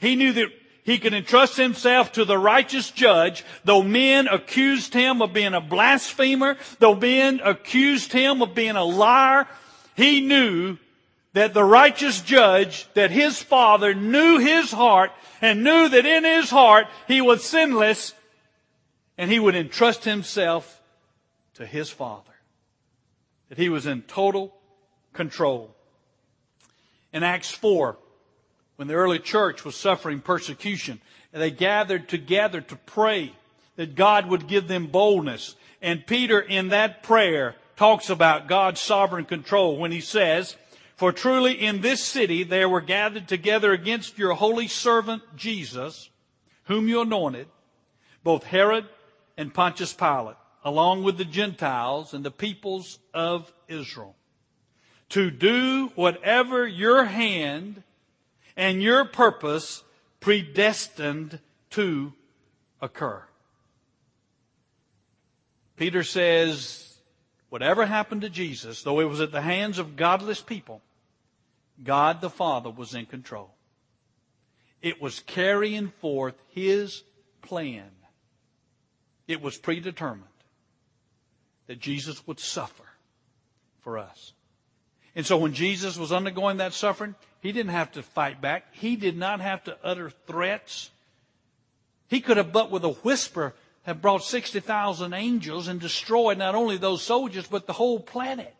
He 0.00 0.16
knew 0.16 0.32
that 0.32 0.48
he 0.84 0.98
could 0.98 1.14
entrust 1.14 1.56
himself 1.56 2.12
to 2.12 2.26
the 2.26 2.36
righteous 2.36 2.90
judge, 2.90 3.42
though 3.64 3.82
men 3.82 4.28
accused 4.28 4.92
him 4.92 5.22
of 5.22 5.32
being 5.32 5.54
a 5.54 5.60
blasphemer, 5.60 6.58
though 6.78 6.94
men 6.94 7.40
accused 7.42 8.12
him 8.12 8.42
of 8.42 8.54
being 8.54 8.76
a 8.76 8.84
liar, 8.84 9.48
he 9.96 10.20
knew 10.20 10.76
that 11.34 11.52
the 11.52 11.64
righteous 11.64 12.20
judge, 12.22 12.88
that 12.94 13.10
his 13.10 13.42
father 13.42 13.92
knew 13.92 14.38
his 14.38 14.70
heart 14.70 15.10
and 15.42 15.62
knew 15.62 15.88
that 15.88 16.06
in 16.06 16.24
his 16.24 16.48
heart 16.48 16.86
he 17.06 17.20
was 17.20 17.44
sinless 17.44 18.14
and 19.18 19.30
he 19.30 19.38
would 19.38 19.54
entrust 19.54 20.04
himself 20.04 20.80
to 21.54 21.66
his 21.66 21.90
father. 21.90 22.30
That 23.48 23.58
he 23.58 23.68
was 23.68 23.84
in 23.84 24.02
total 24.02 24.54
control. 25.12 25.74
In 27.12 27.22
Acts 27.22 27.50
4, 27.50 27.96
when 28.76 28.88
the 28.88 28.94
early 28.94 29.18
church 29.18 29.64
was 29.64 29.76
suffering 29.76 30.20
persecution, 30.20 31.00
they 31.32 31.50
gathered 31.50 32.08
together 32.08 32.60
to 32.60 32.76
pray 32.76 33.32
that 33.76 33.96
God 33.96 34.28
would 34.28 34.46
give 34.46 34.68
them 34.68 34.86
boldness. 34.86 35.56
And 35.82 36.06
Peter, 36.06 36.40
in 36.40 36.68
that 36.68 37.02
prayer, 37.02 37.56
talks 37.76 38.08
about 38.08 38.46
God's 38.46 38.80
sovereign 38.80 39.24
control 39.24 39.76
when 39.76 39.90
he 39.92 40.00
says, 40.00 40.56
For 40.96 41.12
truly 41.12 41.54
in 41.54 41.80
this 41.80 42.02
city 42.02 42.44
there 42.44 42.68
were 42.68 42.80
gathered 42.80 43.28
together 43.28 43.72
against 43.72 44.18
your 44.18 44.34
holy 44.34 44.68
servant 44.68 45.22
Jesus, 45.36 46.10
whom 46.64 46.88
you 46.88 47.00
anointed, 47.00 47.48
both 48.22 48.44
Herod 48.44 48.88
and 49.36 49.52
Pontius 49.52 49.92
Pilate, 49.92 50.36
along 50.64 51.02
with 51.02 51.18
the 51.18 51.24
Gentiles 51.24 52.14
and 52.14 52.24
the 52.24 52.30
peoples 52.30 52.98
of 53.12 53.52
Israel 53.68 54.14
to 55.10 55.30
do 55.30 55.92
whatever 55.94 56.66
your 56.66 57.04
hand 57.04 57.82
and 58.56 58.82
your 58.82 59.04
purpose 59.04 59.84
predestined 60.20 61.38
to 61.70 62.12
occur. 62.80 63.22
Peter 65.76 66.02
says, 66.02 66.93
whatever 67.54 67.86
happened 67.86 68.22
to 68.22 68.28
Jesus, 68.28 68.82
though 68.82 68.98
it 68.98 69.08
was 69.08 69.20
at 69.20 69.30
the 69.30 69.40
hands 69.40 69.78
of 69.78 69.94
godless 69.94 70.40
people, 70.40 70.82
God 71.84 72.20
the 72.20 72.28
Father 72.28 72.68
was 72.68 72.96
in 72.96 73.06
control. 73.06 73.54
It 74.82 75.00
was 75.00 75.20
carrying 75.20 75.92
forth 76.00 76.34
His 76.48 77.04
plan. 77.42 77.88
It 79.28 79.40
was 79.40 79.56
predetermined 79.56 80.24
that 81.68 81.78
Jesus 81.78 82.26
would 82.26 82.40
suffer 82.40 82.86
for 83.82 83.98
us. 83.98 84.32
And 85.14 85.24
so 85.24 85.36
when 85.36 85.54
Jesus 85.54 85.96
was 85.96 86.10
undergoing 86.10 86.56
that 86.56 86.72
suffering, 86.74 87.14
he 87.40 87.52
didn't 87.52 87.70
have 87.70 87.92
to 87.92 88.02
fight 88.02 88.40
back. 88.40 88.64
He 88.72 88.96
did 88.96 89.16
not 89.16 89.40
have 89.40 89.62
to 89.64 89.78
utter 89.84 90.10
threats. 90.26 90.90
He 92.08 92.20
could 92.20 92.36
have, 92.36 92.50
but 92.50 92.72
with 92.72 92.82
a 92.82 92.94
whisper, 93.04 93.54
have 93.84 94.02
brought 94.02 94.24
60,000 94.24 95.12
angels 95.12 95.68
and 95.68 95.80
destroyed 95.80 96.38
not 96.38 96.54
only 96.54 96.76
those 96.76 97.02
soldiers, 97.02 97.46
but 97.46 97.66
the 97.66 97.72
whole 97.72 98.00
planet. 98.00 98.54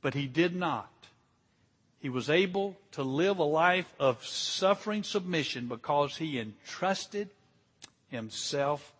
But 0.00 0.14
he 0.14 0.26
did 0.26 0.54
not. 0.54 0.90
He 2.00 2.08
was 2.08 2.30
able 2.30 2.76
to 2.92 3.02
live 3.02 3.38
a 3.38 3.44
life 3.44 3.92
of 3.98 4.24
suffering 4.24 5.02
submission 5.02 5.66
because 5.66 6.16
he 6.16 6.38
entrusted 6.38 7.30
himself 8.08 8.92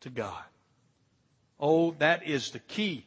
to 0.00 0.10
God. 0.10 0.44
Oh, 1.58 1.92
that 1.98 2.26
is 2.26 2.50
the 2.50 2.58
key 2.58 3.06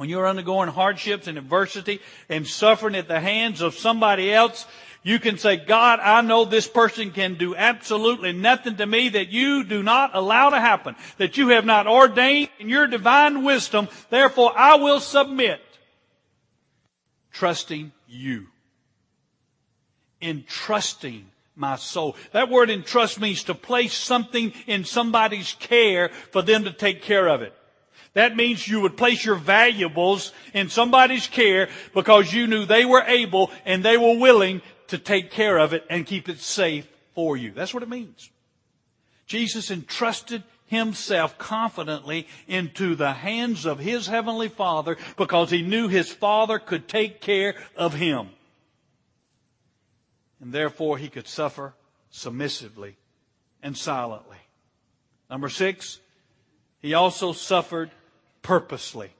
when 0.00 0.08
you're 0.08 0.26
undergoing 0.26 0.70
hardships 0.70 1.26
and 1.26 1.36
adversity 1.36 2.00
and 2.30 2.46
suffering 2.46 2.94
at 2.94 3.06
the 3.06 3.20
hands 3.20 3.60
of 3.60 3.74
somebody 3.74 4.32
else, 4.32 4.64
you 5.02 5.18
can 5.18 5.36
say, 5.36 5.58
God, 5.58 6.00
I 6.00 6.22
know 6.22 6.46
this 6.46 6.66
person 6.66 7.10
can 7.10 7.34
do 7.34 7.54
absolutely 7.54 8.32
nothing 8.32 8.76
to 8.76 8.86
me 8.86 9.10
that 9.10 9.28
you 9.28 9.62
do 9.62 9.82
not 9.82 10.12
allow 10.14 10.48
to 10.48 10.58
happen, 10.58 10.96
that 11.18 11.36
you 11.36 11.48
have 11.48 11.66
not 11.66 11.86
ordained 11.86 12.48
in 12.58 12.70
your 12.70 12.86
divine 12.86 13.44
wisdom. 13.44 13.88
Therefore, 14.08 14.54
I 14.56 14.76
will 14.76 15.00
submit, 15.00 15.60
trusting 17.30 17.92
you. 18.08 18.46
Entrusting 20.22 21.26
my 21.56 21.76
soul. 21.76 22.16
That 22.32 22.48
word 22.48 22.70
entrust 22.70 23.20
means 23.20 23.42
to 23.44 23.54
place 23.54 23.92
something 23.92 24.54
in 24.66 24.86
somebody's 24.86 25.52
care 25.60 26.08
for 26.30 26.40
them 26.40 26.64
to 26.64 26.72
take 26.72 27.02
care 27.02 27.28
of 27.28 27.42
it. 27.42 27.54
That 28.14 28.36
means 28.36 28.66
you 28.66 28.80
would 28.80 28.96
place 28.96 29.24
your 29.24 29.36
valuables 29.36 30.32
in 30.52 30.68
somebody's 30.68 31.28
care 31.28 31.68
because 31.94 32.32
you 32.32 32.46
knew 32.46 32.64
they 32.64 32.84
were 32.84 33.04
able 33.06 33.50
and 33.64 33.84
they 33.84 33.96
were 33.96 34.18
willing 34.18 34.62
to 34.88 34.98
take 34.98 35.30
care 35.30 35.58
of 35.58 35.72
it 35.72 35.84
and 35.88 36.06
keep 36.06 36.28
it 36.28 36.40
safe 36.40 36.88
for 37.14 37.36
you. 37.36 37.52
That's 37.52 37.72
what 37.72 37.84
it 37.84 37.88
means. 37.88 38.30
Jesus 39.26 39.70
entrusted 39.70 40.42
himself 40.66 41.38
confidently 41.38 42.26
into 42.48 42.96
the 42.96 43.12
hands 43.12 43.64
of 43.64 43.78
his 43.78 44.08
heavenly 44.08 44.48
Father 44.48 44.96
because 45.16 45.50
he 45.50 45.62
knew 45.62 45.86
his 45.86 46.10
Father 46.10 46.58
could 46.58 46.88
take 46.88 47.20
care 47.20 47.54
of 47.76 47.94
him. 47.94 48.30
And 50.40 50.52
therefore 50.52 50.98
he 50.98 51.08
could 51.08 51.28
suffer 51.28 51.74
submissively 52.10 52.96
and 53.62 53.76
silently. 53.76 54.38
Number 55.28 55.48
six, 55.48 56.00
he 56.80 56.94
also 56.94 57.32
suffered 57.32 57.90
purposely. 58.42 59.10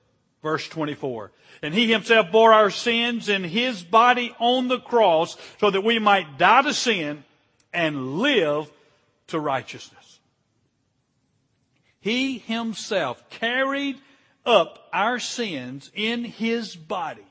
Verse 0.43 0.67
24. 0.69 1.33
And 1.63 1.75
he 1.75 1.91
himself 1.91 2.33
bore 2.33 2.53
our 2.53 2.71
sins 2.71 3.29
in 3.29 3.45
his 3.45 3.83
body 3.83 4.35
on 4.39 4.69
the 4.69 4.79
cross 4.79 5.37
so 5.59 5.71
that 5.71 5.83
we 5.83 5.99
might 5.99 6.39
die 6.39 6.63
to 6.63 6.73
sin 6.73 7.25
and 7.73 8.19
live 8.19 8.71
to 9.29 9.39
righteousness. 9.39 10.21
He 12.01 12.39
himself 12.39 13.29
carried 13.29 13.99
up 14.47 14.89
our 14.93 15.19
sins 15.19 15.91
in 15.95 16.25
his 16.25 16.75
body 16.75 17.27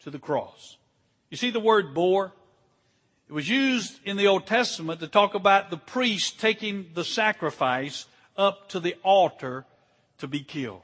to 0.00 0.10
the 0.10 0.18
cross. 0.20 0.76
You 1.30 1.36
see 1.36 1.50
the 1.50 1.60
word 1.60 1.92
bore? 1.92 2.32
It 3.28 3.32
was 3.32 3.48
used 3.48 3.98
in 4.04 4.16
the 4.16 4.28
Old 4.28 4.46
Testament 4.46 5.00
to 5.00 5.08
talk 5.08 5.34
about 5.34 5.70
the 5.70 5.76
priest 5.76 6.40
taking 6.40 6.90
the 6.94 7.04
sacrifice 7.04 8.06
up 8.36 8.70
to 8.70 8.80
the 8.80 8.94
altar 9.02 9.66
to 10.18 10.26
be 10.28 10.40
killed. 10.40 10.82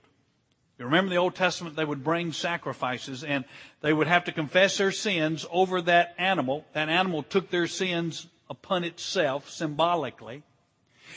You 0.78 0.86
remember 0.86 1.10
the 1.10 1.18
Old 1.18 1.36
Testament, 1.36 1.76
they 1.76 1.84
would 1.84 2.02
bring 2.02 2.32
sacrifices 2.32 3.22
and 3.22 3.44
they 3.80 3.92
would 3.92 4.08
have 4.08 4.24
to 4.24 4.32
confess 4.32 4.76
their 4.76 4.90
sins 4.90 5.46
over 5.52 5.80
that 5.82 6.14
animal. 6.18 6.64
That 6.72 6.88
animal 6.88 7.22
took 7.22 7.50
their 7.50 7.68
sins 7.68 8.26
upon 8.50 8.82
itself 8.82 9.48
symbolically. 9.50 10.42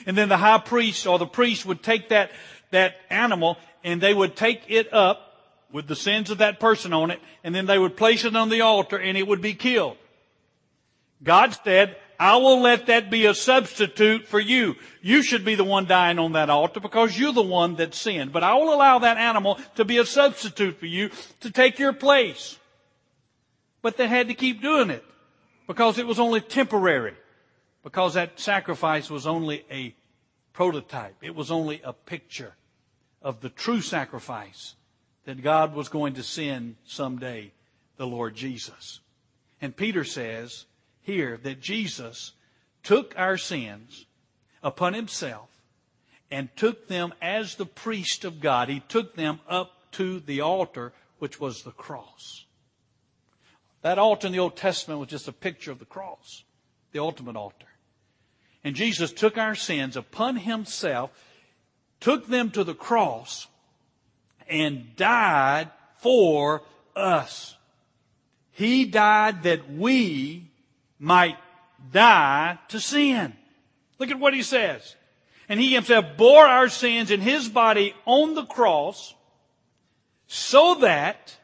And 0.05 0.15
then 0.15 0.29
the 0.29 0.37
high 0.37 0.59
priest 0.59 1.07
or 1.07 1.17
the 1.17 1.25
priest 1.25 1.65
would 1.65 1.81
take 1.81 2.09
that, 2.09 2.31
that 2.69 2.97
animal 3.09 3.57
and 3.83 3.99
they 3.99 4.13
would 4.13 4.35
take 4.35 4.63
it 4.67 4.93
up 4.93 5.23
with 5.71 5.87
the 5.87 5.95
sins 5.95 6.29
of 6.29 6.37
that 6.37 6.59
person 6.59 6.93
on 6.93 7.09
it 7.09 7.19
and 7.43 7.55
then 7.55 7.65
they 7.65 7.79
would 7.79 7.97
place 7.97 8.25
it 8.25 8.35
on 8.35 8.49
the 8.49 8.61
altar 8.61 8.97
and 8.97 9.17
it 9.17 9.27
would 9.27 9.41
be 9.41 9.55
killed. 9.55 9.97
God 11.23 11.57
said, 11.63 11.97
I 12.19 12.37
will 12.37 12.61
let 12.61 12.87
that 12.87 13.11
be 13.11 13.25
a 13.25 13.33
substitute 13.33 14.27
for 14.27 14.39
you. 14.39 14.75
You 15.01 15.21
should 15.21 15.45
be 15.45 15.55
the 15.55 15.63
one 15.63 15.85
dying 15.85 16.17
on 16.17 16.33
that 16.33 16.49
altar 16.49 16.79
because 16.79 17.17
you're 17.17 17.33
the 17.33 17.41
one 17.41 17.75
that 17.75 17.93
sinned. 17.93 18.33
But 18.33 18.43
I 18.43 18.55
will 18.55 18.73
allow 18.73 18.99
that 18.99 19.17
animal 19.17 19.59
to 19.75 19.85
be 19.85 19.97
a 19.97 20.05
substitute 20.05 20.79
for 20.79 20.87
you 20.87 21.11
to 21.41 21.51
take 21.51 21.77
your 21.77 21.93
place. 21.93 22.57
But 23.81 23.97
they 23.97 24.07
had 24.07 24.29
to 24.29 24.33
keep 24.33 24.61
doing 24.61 24.89
it 24.89 25.05
because 25.67 25.99
it 25.99 26.07
was 26.07 26.19
only 26.19 26.41
temporary. 26.41 27.13
Because 27.83 28.15
that 28.15 28.39
sacrifice 28.39 29.09
was 29.09 29.27
only 29.27 29.63
a 29.71 29.95
prototype. 30.53 31.15
It 31.21 31.35
was 31.35 31.51
only 31.51 31.81
a 31.83 31.93
picture 31.93 32.55
of 33.21 33.41
the 33.41 33.49
true 33.49 33.81
sacrifice 33.81 34.75
that 35.25 35.43
God 35.43 35.75
was 35.75 35.89
going 35.89 36.15
to 36.15 36.23
send 36.23 36.77
someday, 36.85 37.51
the 37.97 38.07
Lord 38.07 38.35
Jesus. 38.35 39.01
And 39.61 39.75
Peter 39.75 40.03
says, 40.03 40.65
here 41.07 41.39
that 41.41 41.61
Jesus 41.61 42.33
took 42.83 43.15
our 43.17 43.37
sins 43.37 44.05
upon 44.61 44.93
himself 44.93 45.49
and 46.29 46.49
took 46.57 46.89
them 46.89 47.13
as 47.21 47.55
the 47.55 47.65
priest 47.65 48.25
of 48.25 48.41
God. 48.41 48.67
He 48.67 48.81
took 48.81 49.15
them 49.15 49.39
up 49.49 49.71
to 49.93 50.19
the 50.19 50.41
altar, 50.41 50.91
which 51.17 51.39
was 51.39 51.63
the 51.63 51.71
cross. 51.71 52.45
That 53.83 53.97
altar 53.97 54.27
in 54.27 54.33
the 54.33 54.39
Old 54.39 54.57
Testament 54.57 54.99
was 54.99 55.09
just 55.09 55.29
a 55.29 55.33
picture 55.33 55.71
of 55.71 55.79
the 55.79 55.85
cross, 55.85 56.43
the 56.91 56.99
ultimate 56.99 57.37
altar. 57.37 57.67
And 58.65 58.75
Jesus 58.75 59.13
took 59.13 59.37
our 59.37 59.55
sins 59.55 59.95
upon 59.95 60.35
himself, 60.35 61.11
took 62.01 62.27
them 62.27 62.51
to 62.51 62.65
the 62.65 62.75
cross, 62.75 63.47
and 64.49 64.93
died 64.97 65.69
for 65.99 66.63
us. 66.97 67.55
He 68.51 68.83
died 68.83 69.43
that 69.43 69.71
we 69.71 70.46
might 70.99 71.37
die 71.91 72.57
to 72.69 72.79
sin. 72.79 73.33
Look 73.99 74.11
at 74.11 74.19
what 74.19 74.33
he 74.33 74.43
says. 74.43 74.95
And 75.49 75.59
he 75.59 75.73
himself 75.73 76.05
bore 76.17 76.45
our 76.45 76.69
sins 76.69 77.11
in 77.11 77.21
his 77.21 77.47
body 77.47 77.93
on 78.05 78.35
the 78.35 78.45
cross 78.45 79.13
so 80.27 80.75
that 80.75 81.35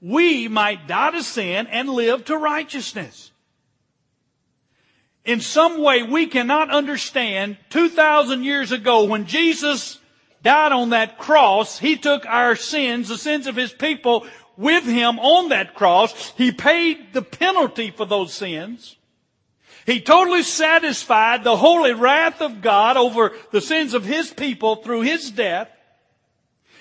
we 0.00 0.48
might 0.48 0.88
die 0.88 1.12
to 1.12 1.22
sin 1.22 1.68
and 1.68 1.88
live 1.88 2.24
to 2.24 2.36
righteousness. 2.36 3.30
In 5.24 5.40
some 5.40 5.80
way 5.80 6.02
we 6.02 6.26
cannot 6.26 6.70
understand 6.70 7.56
2,000 7.70 8.42
years 8.42 8.72
ago 8.72 9.04
when 9.04 9.26
Jesus 9.26 10.00
died 10.42 10.72
on 10.72 10.90
that 10.90 11.18
cross, 11.18 11.78
he 11.78 11.96
took 11.96 12.26
our 12.26 12.56
sins, 12.56 13.08
the 13.08 13.16
sins 13.16 13.46
of 13.46 13.54
his 13.54 13.72
people, 13.72 14.26
with 14.56 14.84
him 14.84 15.20
on 15.20 15.50
that 15.50 15.74
cross. 15.76 16.32
He 16.36 16.50
paid 16.50 17.12
the 17.12 17.22
penalty 17.22 17.92
for 17.92 18.04
those 18.04 18.34
sins. 18.34 18.96
He 19.84 20.00
totally 20.00 20.42
satisfied 20.42 21.42
the 21.42 21.56
holy 21.56 21.92
wrath 21.92 22.40
of 22.40 22.60
God 22.60 22.96
over 22.96 23.32
the 23.50 23.60
sins 23.60 23.94
of 23.94 24.04
His 24.04 24.32
people 24.32 24.76
through 24.76 25.02
His 25.02 25.30
death. 25.30 25.68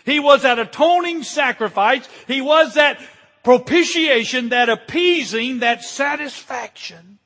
He 0.05 0.19
was 0.19 0.43
that 0.43 0.59
atoning 0.59 1.23
sacrifice. 1.23 2.07
He 2.27 2.41
was 2.41 2.75
that 2.75 3.01
propitiation, 3.43 4.49
that 4.49 4.69
appeasing, 4.69 5.59
that 5.59 5.83
satisfaction. 5.83 7.19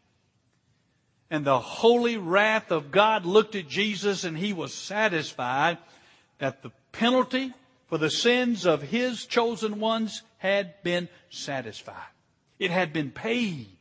And 1.30 1.44
the 1.44 1.60
holy 1.60 2.18
wrath 2.18 2.72
of 2.72 2.92
God 2.92 3.26
looked 3.26 3.56
at 3.56 3.68
Jesus 3.68 4.24
and 4.24 4.38
He 4.38 4.54
was 4.54 4.74
satisfied 4.74 5.78
that 6.38 6.62
the 6.62 6.72
penalty 6.92 7.54
for 7.88 7.98
the 7.98 8.10
sins 8.10 8.66
of 8.66 8.82
His 8.82 9.26
chosen 9.26 9.80
ones 9.80 10.22
had 10.38 10.82
been 10.84 11.10
satisfied. 11.30 11.96
It 12.60 12.72
had 12.72 12.94
been 12.94 13.12
paid. 13.12 13.75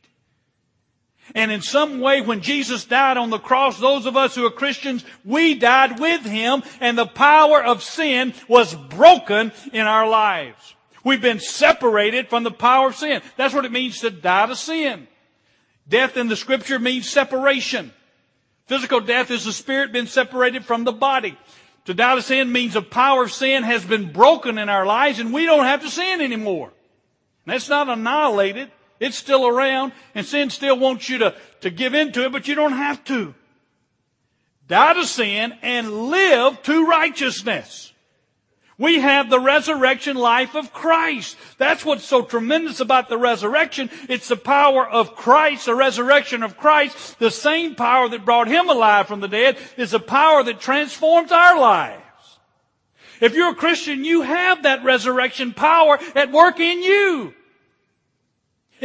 And 1.33 1.51
in 1.51 1.61
some 1.61 1.99
way, 1.99 2.21
when 2.21 2.41
Jesus 2.41 2.85
died 2.85 3.17
on 3.17 3.31
the 3.31 3.39
cross, 3.39 3.79
those 3.79 4.05
of 4.05 4.15
us 4.15 4.35
who 4.35 4.45
are 4.45 4.51
Christians, 4.51 5.03
we 5.23 5.55
died 5.55 5.99
with 5.99 6.23
Him 6.23 6.61
and 6.79 6.97
the 6.97 7.07
power 7.07 7.63
of 7.63 7.81
sin 7.81 8.33
was 8.47 8.75
broken 8.75 9.51
in 9.73 9.87
our 9.87 10.07
lives. 10.07 10.75
We've 11.03 11.21
been 11.21 11.39
separated 11.39 12.29
from 12.29 12.43
the 12.43 12.51
power 12.51 12.87
of 12.87 12.95
sin. 12.95 13.21
That's 13.37 13.53
what 13.53 13.65
it 13.65 13.71
means 13.71 13.99
to 13.99 14.11
die 14.11 14.47
to 14.47 14.55
sin. 14.55 15.07
Death 15.87 16.17
in 16.17 16.27
the 16.27 16.35
scripture 16.35 16.79
means 16.79 17.09
separation. 17.09 17.91
Physical 18.67 18.99
death 18.99 19.29
is 19.29 19.45
the 19.45 19.53
spirit 19.53 19.93
being 19.93 20.07
separated 20.07 20.65
from 20.65 20.83
the 20.83 20.91
body. 20.91 21.37
To 21.85 21.93
die 21.93 22.15
to 22.15 22.21
sin 22.21 22.51
means 22.51 22.73
the 22.73 22.81
power 22.81 23.23
of 23.23 23.31
sin 23.31 23.63
has 23.63 23.85
been 23.85 24.11
broken 24.11 24.57
in 24.57 24.69
our 24.69 24.85
lives 24.85 25.19
and 25.19 25.31
we 25.31 25.45
don't 25.45 25.65
have 25.65 25.81
to 25.81 25.89
sin 25.89 26.21
anymore. 26.21 26.71
That's 27.45 27.69
not 27.69 27.89
annihilated. 27.89 28.71
It's 28.99 29.17
still 29.17 29.47
around 29.47 29.91
and 30.13 30.25
sin 30.25 30.49
still 30.49 30.77
wants 30.77 31.09
you 31.09 31.19
to, 31.19 31.35
to 31.61 31.69
give 31.69 31.93
into 31.93 32.25
it, 32.25 32.31
but 32.31 32.47
you 32.47 32.55
don't 32.55 32.73
have 32.73 33.03
to. 33.05 33.33
Die 34.67 34.93
to 34.93 35.05
sin 35.05 35.53
and 35.61 36.09
live 36.09 36.61
to 36.63 36.85
righteousness. 36.85 37.93
We 38.77 38.99
have 38.99 39.29
the 39.29 39.39
resurrection 39.39 40.17
life 40.17 40.53
of 40.53 40.73
Christ. 40.73 41.37
That's 41.57 41.85
what's 41.85 42.03
so 42.03 42.23
tremendous 42.23 42.81
about 42.81 43.07
the 43.07 43.17
resurrection. 43.17 43.89
It's 44.09 44.27
the 44.27 44.35
power 44.35 44.85
of 44.85 45.15
Christ, 45.15 45.67
the 45.67 45.75
resurrection 45.75 46.43
of 46.43 46.57
Christ. 46.57 47.17
The 47.19 47.31
same 47.31 47.75
power 47.75 48.09
that 48.09 48.25
brought 48.25 48.49
Him 48.49 48.69
alive 48.69 49.07
from 49.07 49.21
the 49.21 49.29
dead 49.29 49.57
is 49.77 49.91
the 49.91 49.99
power 49.99 50.43
that 50.43 50.59
transforms 50.59 51.31
our 51.31 51.57
lives. 51.57 52.01
If 53.21 53.33
you're 53.33 53.51
a 53.51 53.55
Christian, 53.55 54.03
you 54.03 54.23
have 54.23 54.63
that 54.63 54.83
resurrection 54.83 55.53
power 55.53 55.97
at 56.13 56.33
work 56.33 56.59
in 56.59 56.83
you. 56.83 57.33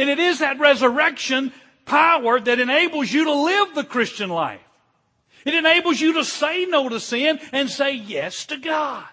And 0.01 0.09
it 0.09 0.17
is 0.17 0.39
that 0.39 0.59
resurrection 0.59 1.53
power 1.85 2.39
that 2.39 2.59
enables 2.59 3.13
you 3.13 3.25
to 3.25 3.33
live 3.33 3.75
the 3.75 3.83
Christian 3.83 4.31
life. 4.31 4.59
It 5.45 5.53
enables 5.53 6.01
you 6.01 6.13
to 6.13 6.25
say 6.25 6.65
no 6.65 6.89
to 6.89 6.99
sin 6.99 7.39
and 7.51 7.69
say 7.69 7.93
yes 7.93 8.47
to 8.47 8.57
God. 8.57 9.05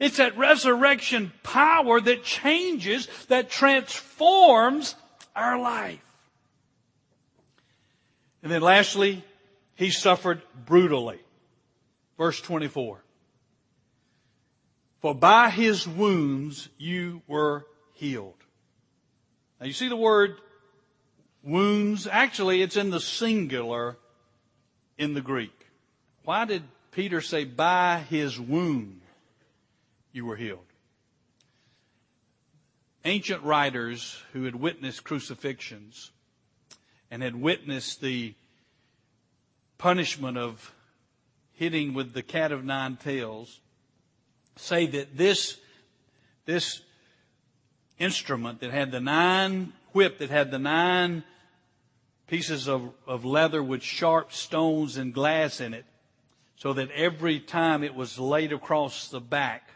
It's 0.00 0.16
that 0.16 0.36
resurrection 0.36 1.32
power 1.44 2.00
that 2.00 2.24
changes, 2.24 3.06
that 3.28 3.48
transforms 3.48 4.96
our 5.36 5.56
life. 5.56 6.04
And 8.42 8.50
then 8.50 8.60
lastly, 8.60 9.22
he 9.76 9.90
suffered 9.90 10.42
brutally. 10.66 11.20
Verse 12.18 12.40
24. 12.40 13.04
For 14.98 15.14
by 15.14 15.50
his 15.50 15.86
wounds 15.86 16.68
you 16.76 17.22
were 17.28 17.66
healed. 17.92 18.43
Now 19.64 19.68
you 19.68 19.72
see 19.72 19.88
the 19.88 19.96
word 19.96 20.36
wounds? 21.42 22.06
Actually, 22.06 22.60
it's 22.60 22.76
in 22.76 22.90
the 22.90 23.00
singular 23.00 23.96
in 24.98 25.14
the 25.14 25.22
Greek. 25.22 25.58
Why 26.22 26.44
did 26.44 26.64
Peter 26.90 27.22
say, 27.22 27.46
by 27.46 28.00
his 28.10 28.38
wound 28.38 29.00
you 30.12 30.26
were 30.26 30.36
healed? 30.36 30.66
Ancient 33.06 33.42
writers 33.42 34.22
who 34.34 34.44
had 34.44 34.54
witnessed 34.54 35.02
crucifixions 35.02 36.10
and 37.10 37.22
had 37.22 37.34
witnessed 37.34 38.02
the 38.02 38.34
punishment 39.78 40.36
of 40.36 40.74
hitting 41.54 41.94
with 41.94 42.12
the 42.12 42.22
cat 42.22 42.52
of 42.52 42.66
nine 42.66 42.96
tails 42.96 43.60
say 44.56 44.84
that 44.84 45.16
this, 45.16 45.56
this 46.44 46.82
instrument 47.98 48.60
that 48.60 48.70
had 48.70 48.90
the 48.90 49.00
nine 49.00 49.72
whip 49.92 50.18
that 50.18 50.30
had 50.30 50.50
the 50.50 50.58
nine 50.58 51.22
pieces 52.26 52.68
of, 52.68 52.90
of 53.06 53.24
leather 53.24 53.62
with 53.62 53.82
sharp 53.82 54.32
stones 54.32 54.96
and 54.96 55.14
glass 55.14 55.60
in 55.60 55.74
it 55.74 55.84
so 56.56 56.72
that 56.72 56.90
every 56.92 57.38
time 57.38 57.84
it 57.84 57.94
was 57.94 58.18
laid 58.18 58.52
across 58.52 59.08
the 59.08 59.20
back 59.20 59.70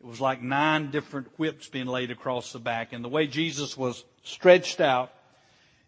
it 0.00 0.06
was 0.06 0.20
like 0.20 0.42
nine 0.42 0.90
different 0.90 1.28
whips 1.38 1.68
being 1.68 1.86
laid 1.86 2.10
across 2.10 2.52
the 2.52 2.58
back. 2.58 2.92
And 2.92 3.04
the 3.04 3.08
way 3.08 3.26
jesus 3.26 3.76
was 3.76 4.04
stretched 4.22 4.80
out 4.80 5.12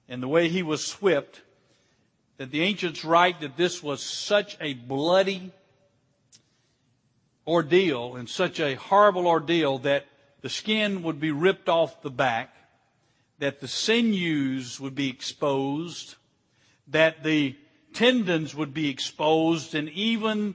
and 0.09 0.23
the 0.23 0.29
way 0.29 0.49
he 0.49 0.63
was 0.63 0.93
whipped 0.95 1.41
that 2.39 2.51
the 2.51 2.63
ancients 2.63 3.05
write 3.05 3.41
that 3.41 3.57
this 3.57 3.83
was 3.83 4.03
such 4.03 4.57
a 4.61 4.75
bloody 4.75 5.53
ordeal 7.47 8.17
and 8.17 8.29
such 8.29 8.61
a 8.61 8.75
horrible 8.75 9.27
ordeal 9.27 9.79
that 9.79 10.07
the 10.43 10.49
skin 10.49 11.03
would 11.03 11.19
be 11.19 11.31
ripped 11.31 11.69
off 11.69 12.03
the 12.03 12.11
back, 12.11 12.55
that 13.39 13.61
the 13.61 13.69
sinews 13.69 14.79
would 14.79 14.95
be 14.95 15.09
exposed, 15.09 16.17
that 16.89 17.25
the 17.25 17.57
tendons 17.95 18.55
would 18.55 18.75
be 18.75 18.89
exposed, 18.89 19.75
and 19.75 19.89
even 19.91 20.55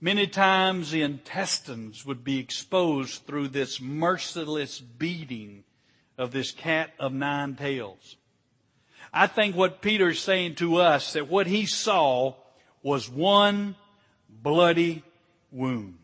Many 0.00 0.28
times 0.28 0.92
the 0.92 1.02
intestines 1.02 2.06
would 2.06 2.22
be 2.22 2.38
exposed 2.38 3.26
through 3.26 3.48
this 3.48 3.80
merciless 3.80 4.78
beating 4.78 5.64
of 6.16 6.30
this 6.30 6.52
cat 6.52 6.92
of 7.00 7.12
nine 7.12 7.56
tails. 7.56 8.16
I 9.12 9.26
think 9.26 9.56
what 9.56 9.82
Peter 9.82 10.10
is 10.10 10.20
saying 10.20 10.56
to 10.56 10.76
us 10.76 11.14
that 11.14 11.28
what 11.28 11.48
he 11.48 11.66
saw 11.66 12.34
was 12.80 13.10
one 13.10 13.74
bloody 14.28 15.02
wound. 15.50 15.98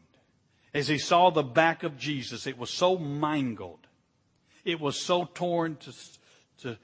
As 0.74 0.88
he 0.88 0.98
saw 0.98 1.30
the 1.30 1.44
back 1.44 1.84
of 1.84 1.96
Jesus, 1.96 2.48
it 2.48 2.58
was 2.58 2.68
so 2.68 2.98
mangled. 2.98 3.86
It 4.64 4.80
was 4.80 4.98
so 4.98 5.24
torn 5.32 5.76
to, 5.76 5.92
to 6.62 6.78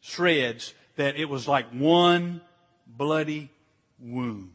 shreds 0.00 0.74
that 0.96 1.16
it 1.16 1.26
was 1.26 1.46
like 1.46 1.70
one 1.70 2.40
bloody 2.86 3.50
wound. 4.00 4.50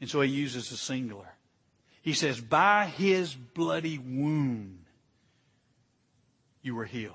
And 0.00 0.10
so 0.10 0.20
he 0.20 0.30
uses 0.30 0.72
a 0.72 0.76
singular. 0.76 1.32
He 2.02 2.12
says, 2.12 2.40
by 2.40 2.86
his 2.86 3.34
bloody 3.34 3.98
wound, 3.98 4.84
you 6.62 6.74
were 6.74 6.86
healed. 6.86 7.14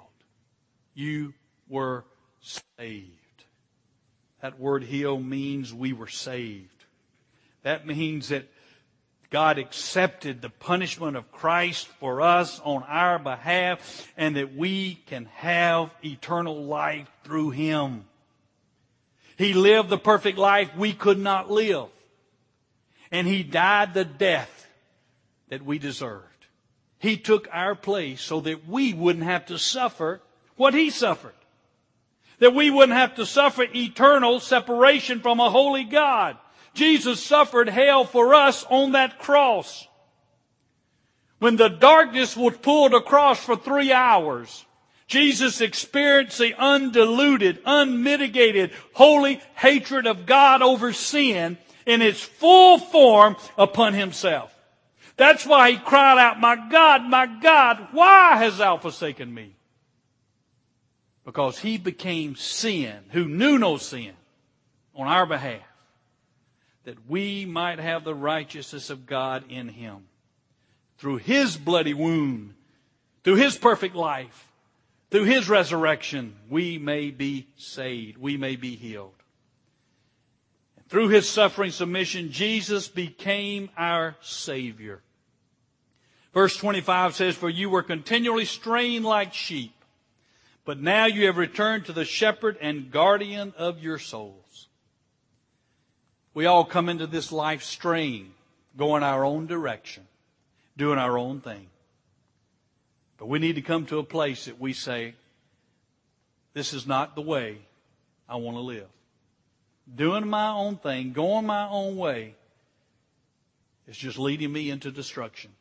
You 0.93 1.33
were 1.67 2.05
saved. 2.39 3.11
That 4.41 4.59
word 4.59 4.83
heal 4.83 5.19
means 5.19 5.73
we 5.73 5.91
were 5.91 6.07
saved. 6.07 6.85
That 7.63 7.87
means 7.87 8.29
that 8.29 8.47
God 9.29 9.57
accepted 9.57 10.41
the 10.41 10.49
punishment 10.49 11.17
of 11.17 11.31
Christ 11.31 11.87
for 11.99 12.21
us 12.21 12.61
on 12.63 12.83
our 12.83 13.19
behalf 13.19 14.07
and 14.17 14.35
that 14.35 14.55
we 14.55 14.95
can 15.07 15.25
have 15.35 15.91
eternal 16.03 16.63
life 16.65 17.07
through 17.23 17.51
Him. 17.51 18.05
He 19.37 19.53
lived 19.53 19.89
the 19.89 19.97
perfect 19.97 20.37
life 20.37 20.75
we 20.77 20.93
could 20.93 21.19
not 21.19 21.51
live. 21.51 21.87
And 23.11 23.27
He 23.27 23.43
died 23.43 23.93
the 23.93 24.05
death 24.05 24.67
that 25.49 25.65
we 25.65 25.79
deserved. 25.79 26.23
He 26.99 27.17
took 27.17 27.47
our 27.51 27.75
place 27.75 28.21
so 28.21 28.39
that 28.41 28.67
we 28.67 28.93
wouldn't 28.93 29.25
have 29.25 29.47
to 29.47 29.59
suffer 29.59 30.21
what 30.55 30.73
He 30.73 30.89
suffered. 30.89 31.33
That 32.39 32.53
we 32.53 32.69
wouldn't 32.69 32.97
have 32.97 33.15
to 33.15 33.25
suffer 33.25 33.63
eternal 33.63 34.39
separation 34.39 35.21
from 35.21 35.39
a 35.39 35.49
holy 35.49 35.83
God. 35.83 36.37
Jesus 36.75 37.23
suffered 37.23 37.69
hell 37.69 38.05
for 38.05 38.35
us 38.35 38.65
on 38.69 38.91
that 38.91 39.19
cross. 39.19 39.87
When 41.39 41.55
the 41.55 41.69
darkness 41.69 42.37
was 42.37 42.57
pulled 42.57 42.93
across 42.93 43.43
for 43.43 43.55
three 43.55 43.91
hours, 43.91 44.65
Jesus 45.07 45.61
experienced 45.61 46.37
the 46.37 46.53
undiluted, 46.57 47.59
unmitigated, 47.65 48.71
holy 48.93 49.41
hatred 49.55 50.07
of 50.07 50.25
God 50.25 50.61
over 50.61 50.93
sin 50.93 51.57
in 51.85 52.01
its 52.01 52.21
full 52.21 52.77
form 52.79 53.35
upon 53.57 53.93
himself. 53.93 54.51
That's 55.17 55.45
why 55.45 55.71
he 55.71 55.77
cried 55.77 56.17
out, 56.17 56.39
My 56.39 56.55
God, 56.69 57.03
my 57.03 57.25
God, 57.25 57.89
why 57.91 58.37
hast 58.37 58.57
thou 58.57 58.77
forsaken 58.77 59.33
me? 59.33 59.55
Because 61.23 61.57
he 61.57 61.77
became 61.77 62.35
sin, 62.35 62.97
who 63.11 63.25
knew 63.25 63.57
no 63.57 63.77
sin, 63.77 64.13
on 64.93 65.07
our 65.07 65.25
behalf, 65.25 65.61
that 66.85 67.09
we 67.09 67.45
might 67.45 67.79
have 67.79 68.03
the 68.03 68.15
righteousness 68.15 68.89
of 68.89 69.05
God 69.05 69.43
in 69.49 69.67
him. 69.67 70.05
Through 70.97 71.17
his 71.17 71.57
bloody 71.57 71.93
wound, 71.93 72.53
through 73.23 73.35
his 73.35 73.57
perfect 73.57 73.95
life, 73.95 74.47
through 75.11 75.25
his 75.25 75.49
resurrection, 75.49 76.35
we 76.49 76.77
may 76.77 77.11
be 77.11 77.47
saved. 77.57 78.17
We 78.17 78.37
may 78.37 78.55
be 78.55 78.75
healed. 78.75 79.13
And 80.77 80.87
Through 80.87 81.09
his 81.09 81.27
suffering 81.27 81.71
submission, 81.71 82.31
Jesus 82.31 82.87
became 82.87 83.69
our 83.77 84.15
Savior. 84.21 85.01
Verse 86.33 86.55
25 86.57 87.15
says, 87.15 87.35
For 87.35 87.49
you 87.49 87.69
were 87.69 87.83
continually 87.83 88.45
straying 88.45 89.03
like 89.03 89.33
sheep, 89.33 89.73
but 90.65 90.79
now 90.79 91.05
you 91.05 91.27
have 91.27 91.37
returned 91.37 91.85
to 91.85 91.93
the 91.93 92.05
shepherd 92.05 92.57
and 92.59 92.91
guardian 92.91 93.53
of 93.57 93.81
your 93.81 93.97
souls. 93.99 94.67
We 96.35 96.45
all 96.45 96.65
come 96.65 96.89
into 96.89 97.07
this 97.07 97.31
life 97.31 97.63
straying, 97.63 98.33
going 98.77 99.03
our 99.03 99.23
own 99.23 99.47
direction, 99.47 100.05
doing 100.75 100.99
our 100.99 101.17
own 101.17 101.39
thing. 101.39 101.67
But 103.17 103.27
we 103.27 103.39
need 103.39 103.55
to 103.55 103.61
come 103.61 103.85
to 103.85 103.99
a 103.99 104.03
place 104.03 104.45
that 104.45 104.59
we 104.59 104.73
say, 104.73 105.15
this 106.53 106.73
is 106.73 106.85
not 106.85 107.15
the 107.15 107.21
way 107.21 107.59
I 108.27 108.35
want 108.35 108.57
to 108.57 108.61
live. 108.61 108.87
Doing 109.95 110.27
my 110.27 110.49
own 110.49 110.75
thing, 110.75 111.13
going 111.13 111.45
my 111.45 111.69
own 111.69 111.95
way, 111.95 112.35
is 113.87 113.95
just 113.95 114.19
leading 114.19 114.51
me 114.51 114.69
into 114.69 114.91
destruction. 114.91 115.51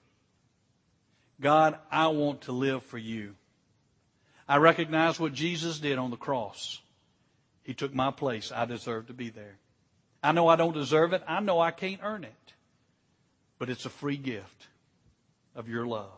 God, 1.40 1.78
I 1.88 2.08
want 2.08 2.42
to 2.42 2.52
live 2.52 2.82
for 2.82 2.98
you. 2.98 3.36
I 4.48 4.56
recognize 4.56 5.20
what 5.20 5.34
Jesus 5.34 5.78
did 5.78 5.98
on 5.98 6.10
the 6.10 6.16
cross. 6.16 6.80
He 7.62 7.74
took 7.74 7.94
my 7.94 8.10
place. 8.10 8.50
I 8.50 8.64
deserve 8.64 9.06
to 9.06 9.14
be 9.14 9.30
there. 9.30 9.56
I 10.24 10.32
know 10.32 10.48
I 10.48 10.56
don't 10.56 10.72
deserve 10.72 11.12
it. 11.12 11.22
I 11.28 11.40
know 11.40 11.60
I 11.60 11.70
can't 11.70 12.00
earn 12.02 12.24
it. 12.24 12.52
But 13.58 13.68
it's 13.68 13.84
a 13.84 13.90
free 13.90 14.16
gift 14.16 14.68
of 15.54 15.68
your 15.68 15.86
love. 15.86 16.08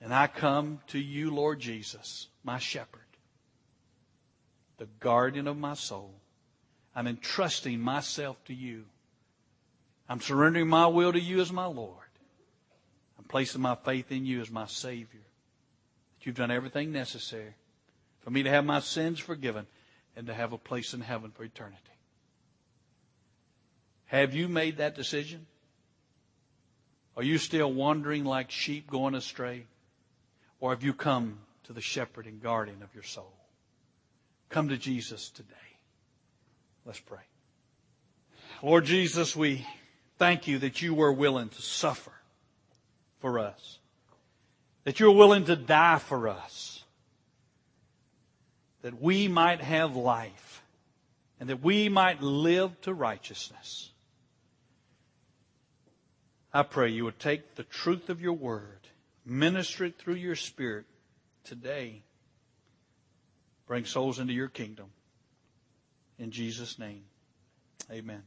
And 0.00 0.14
I 0.14 0.28
come 0.28 0.80
to 0.88 1.00
you, 1.00 1.34
Lord 1.34 1.58
Jesus, 1.58 2.28
my 2.44 2.58
shepherd, 2.58 3.00
the 4.78 4.86
guardian 5.00 5.48
of 5.48 5.56
my 5.56 5.74
soul. 5.74 6.14
I'm 6.94 7.08
entrusting 7.08 7.80
myself 7.80 8.36
to 8.44 8.54
you. 8.54 8.84
I'm 10.08 10.20
surrendering 10.20 10.68
my 10.68 10.86
will 10.86 11.12
to 11.12 11.20
you 11.20 11.40
as 11.40 11.52
my 11.52 11.66
Lord. 11.66 11.98
I'm 13.18 13.24
placing 13.24 13.62
my 13.62 13.74
faith 13.74 14.12
in 14.12 14.26
you 14.26 14.40
as 14.40 14.50
my 14.50 14.66
Savior. 14.66 15.20
That 16.18 16.26
you've 16.26 16.36
done 16.36 16.50
everything 16.52 16.92
necessary 16.92 17.54
for 18.20 18.30
me 18.30 18.44
to 18.44 18.50
have 18.50 18.64
my 18.64 18.78
sins 18.78 19.18
forgiven 19.18 19.66
and 20.16 20.28
to 20.28 20.34
have 20.34 20.52
a 20.52 20.58
place 20.58 20.94
in 20.94 21.00
heaven 21.00 21.32
for 21.32 21.42
eternity. 21.42 21.91
Have 24.12 24.34
you 24.34 24.46
made 24.46 24.76
that 24.76 24.94
decision? 24.94 25.46
Are 27.16 27.22
you 27.22 27.38
still 27.38 27.72
wandering 27.72 28.26
like 28.26 28.50
sheep 28.50 28.90
going 28.90 29.14
astray? 29.14 29.64
Or 30.60 30.68
have 30.70 30.82
you 30.82 30.92
come 30.92 31.38
to 31.64 31.72
the 31.72 31.80
shepherd 31.80 32.26
and 32.26 32.42
guardian 32.42 32.82
of 32.82 32.92
your 32.92 33.04
soul? 33.04 33.32
Come 34.50 34.68
to 34.68 34.76
Jesus 34.76 35.30
today. 35.30 35.54
Let's 36.84 37.00
pray. 37.00 37.22
Lord 38.62 38.84
Jesus, 38.84 39.34
we 39.34 39.66
thank 40.18 40.46
you 40.46 40.58
that 40.58 40.82
you 40.82 40.92
were 40.92 41.12
willing 41.12 41.48
to 41.48 41.62
suffer 41.62 42.12
for 43.20 43.38
us, 43.38 43.78
that 44.84 45.00
you're 45.00 45.12
willing 45.12 45.46
to 45.46 45.56
die 45.56 45.98
for 45.98 46.28
us, 46.28 46.84
that 48.82 49.00
we 49.00 49.26
might 49.26 49.62
have 49.62 49.96
life, 49.96 50.62
and 51.40 51.48
that 51.48 51.62
we 51.62 51.88
might 51.88 52.20
live 52.20 52.78
to 52.82 52.92
righteousness. 52.92 53.91
I 56.52 56.62
pray 56.62 56.90
you 56.90 57.04
would 57.04 57.18
take 57.18 57.54
the 57.54 57.62
truth 57.62 58.10
of 58.10 58.20
your 58.20 58.34
word 58.34 58.82
Minister 59.24 59.84
it 59.84 59.98
through 59.98 60.14
your 60.14 60.34
Spirit 60.34 60.84
today. 61.44 62.02
Bring 63.66 63.84
souls 63.84 64.18
into 64.18 64.32
your 64.32 64.48
kingdom. 64.48 64.86
In 66.18 66.30
Jesus' 66.30 66.78
name, 66.78 67.02
amen. 67.90 68.22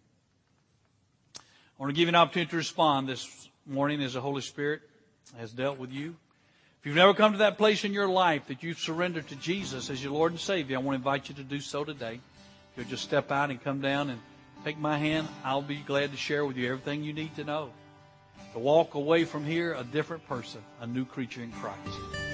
I 1.37 1.41
want 1.77 1.89
to 1.89 1.95
give 1.95 2.03
you 2.03 2.09
an 2.09 2.15
opportunity 2.15 2.49
to 2.51 2.57
respond 2.57 3.09
this 3.09 3.49
morning 3.65 4.01
as 4.01 4.13
the 4.13 4.21
Holy 4.21 4.41
Spirit 4.41 4.81
has 5.37 5.51
dealt 5.51 5.77
with 5.77 5.91
you. 5.91 6.15
If 6.79 6.85
you've 6.85 6.95
never 6.95 7.13
come 7.13 7.33
to 7.33 7.39
that 7.39 7.57
place 7.57 7.83
in 7.83 7.93
your 7.93 8.07
life 8.07 8.47
that 8.47 8.63
you've 8.63 8.79
surrendered 8.79 9.27
to 9.29 9.35
Jesus 9.35 9.89
as 9.89 10.01
your 10.01 10.13
Lord 10.13 10.31
and 10.31 10.39
Savior, 10.39 10.77
I 10.77 10.79
want 10.79 10.95
to 10.95 10.99
invite 10.99 11.29
you 11.29 11.35
to 11.35 11.43
do 11.43 11.59
so 11.59 11.83
today. 11.83 12.19
If 12.71 12.77
you'll 12.77 12.87
just 12.87 13.03
step 13.03 13.31
out 13.31 13.49
and 13.49 13.61
come 13.61 13.81
down 13.81 14.09
and 14.09 14.19
take 14.63 14.77
my 14.77 14.97
hand, 14.97 15.27
I'll 15.43 15.61
be 15.61 15.77
glad 15.77 16.11
to 16.11 16.17
share 16.17 16.45
with 16.45 16.55
you 16.55 16.71
everything 16.71 17.03
you 17.03 17.13
need 17.13 17.35
to 17.35 17.43
know 17.43 17.71
to 18.55 18.59
walk 18.59 18.93
away 18.93 19.25
from 19.25 19.45
here 19.45 19.73
a 19.73 19.83
different 19.83 20.25
person, 20.29 20.61
a 20.79 20.87
new 20.87 21.03
creature 21.03 21.43
in 21.43 21.51
Christ. 21.51 22.24